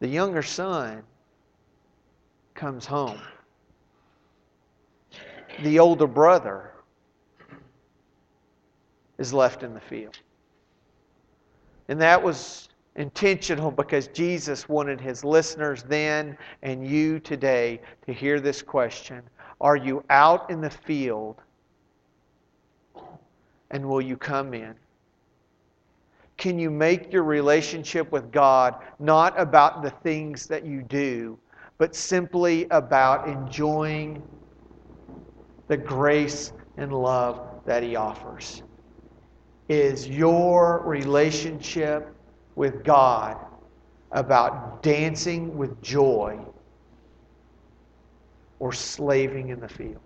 The 0.00 0.08
younger 0.08 0.42
son 0.42 1.02
comes 2.54 2.86
home. 2.86 3.20
The 5.62 5.78
older 5.78 6.06
brother 6.06 6.72
is 9.18 9.32
left 9.32 9.62
in 9.62 9.74
the 9.74 9.80
field. 9.80 10.18
And 11.88 12.00
that 12.00 12.22
was 12.22 12.68
intentional 12.96 13.70
because 13.70 14.08
Jesus 14.08 14.68
wanted 14.68 15.00
his 15.00 15.24
listeners 15.24 15.82
then 15.82 16.36
and 16.62 16.86
you 16.86 17.18
today 17.20 17.80
to 18.06 18.12
hear 18.12 18.40
this 18.40 18.62
question 18.62 19.22
are 19.60 19.76
you 19.76 20.04
out 20.10 20.50
in 20.50 20.60
the 20.60 20.70
field? 20.70 21.40
And 23.70 23.88
will 23.88 24.02
you 24.02 24.16
come 24.16 24.54
in? 24.54 24.74
Can 26.36 26.58
you 26.58 26.70
make 26.70 27.12
your 27.12 27.24
relationship 27.24 28.10
with 28.12 28.30
God 28.32 28.74
not 28.98 29.38
about 29.40 29.82
the 29.82 29.90
things 29.90 30.46
that 30.46 30.64
you 30.66 30.82
do, 30.82 31.38
but 31.78 31.94
simply 31.94 32.66
about 32.70 33.28
enjoying 33.28 34.22
the 35.68 35.76
grace 35.76 36.52
and 36.76 36.92
love 36.92 37.40
that 37.66 37.82
He 37.82 37.96
offers. 37.96 38.62
Is 39.68 40.06
your 40.06 40.82
relationship 40.84 42.14
with 42.54 42.84
God 42.84 43.36
about 44.12 44.82
dancing 44.82 45.56
with 45.56 45.80
joy 45.82 46.38
or 48.64 48.72
slaving 48.72 49.50
in 49.50 49.60
the 49.60 49.68
field? 49.68 50.00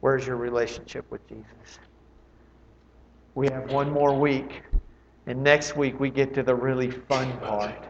Where's 0.00 0.26
your 0.26 0.36
relationship 0.36 1.10
with 1.10 1.26
Jesus? 1.26 1.78
We 3.34 3.48
have 3.48 3.72
one 3.72 3.90
more 3.90 4.14
week, 4.14 4.60
and 5.26 5.42
next 5.42 5.74
week 5.74 5.98
we 5.98 6.10
get 6.10 6.34
to 6.34 6.42
the 6.42 6.54
really 6.54 6.90
fun 6.90 7.32
part 7.38 7.86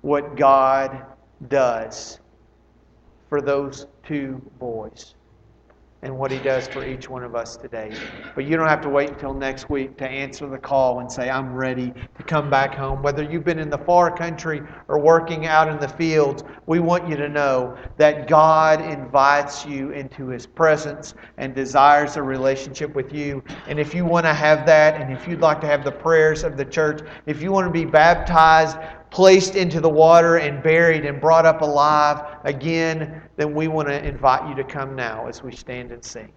what 0.00 0.36
God 0.36 1.04
does 1.48 2.18
for 3.28 3.42
those 3.42 3.88
two 4.06 4.40
boys 4.58 5.16
and 6.02 6.16
what 6.16 6.30
he 6.30 6.38
does 6.38 6.68
for 6.68 6.86
each 6.86 7.10
one 7.10 7.24
of 7.24 7.34
us 7.34 7.56
today. 7.56 7.92
But 8.34 8.44
you 8.44 8.56
don't 8.56 8.68
have 8.68 8.80
to 8.82 8.88
wait 8.88 9.10
until 9.10 9.34
next 9.34 9.68
week 9.68 9.96
to 9.98 10.08
answer 10.08 10.46
the 10.46 10.58
call 10.58 11.00
and 11.00 11.10
say, 11.10 11.28
I'm 11.28 11.52
ready 11.52 11.92
to 12.16 12.22
come 12.22 12.48
back 12.48 12.74
home. 12.74 13.02
Whether 13.02 13.24
you've 13.24 13.44
been 13.44 13.58
in 13.58 13.68
the 13.68 13.78
far 13.78 14.16
country 14.16 14.62
or 14.86 15.00
working 15.00 15.46
out 15.46 15.68
in 15.68 15.78
the 15.80 15.88
fields, 15.88 16.44
we 16.66 16.78
want 16.78 17.08
you 17.08 17.16
to 17.16 17.28
know 17.28 17.76
that 17.96 18.28
God 18.28 18.80
invites 18.80 19.66
you 19.66 19.90
into 19.90 20.28
his 20.28 20.46
presence 20.46 21.14
and 21.36 21.52
desires 21.52 22.16
a 22.16 22.22
relationship 22.22 22.94
with 22.94 23.12
you. 23.12 23.42
And 23.66 23.80
if 23.80 23.92
you 23.92 24.04
want 24.04 24.24
to 24.26 24.34
have 24.34 24.66
that, 24.66 25.00
and 25.00 25.12
if 25.12 25.26
you'd 25.26 25.40
like 25.40 25.60
to 25.62 25.66
have 25.66 25.84
the 25.84 25.92
prayers 25.92 26.44
of 26.44 26.56
the 26.56 26.64
church, 26.64 27.00
if 27.26 27.42
you 27.42 27.50
want 27.50 27.66
to 27.66 27.72
be 27.72 27.84
baptized, 27.84 28.76
placed 29.10 29.56
into 29.56 29.80
the 29.80 29.88
water 29.88 30.36
and 30.36 30.62
buried 30.62 31.04
and 31.04 31.20
brought 31.20 31.46
up 31.46 31.62
alive 31.62 32.36
again, 32.44 33.22
then 33.36 33.54
we 33.54 33.68
want 33.68 33.88
to 33.88 34.04
invite 34.06 34.48
you 34.48 34.54
to 34.54 34.64
come 34.64 34.94
now 34.94 35.26
as 35.26 35.42
we 35.42 35.52
stand 35.54 35.92
and 35.92 36.04
sing. 36.04 36.32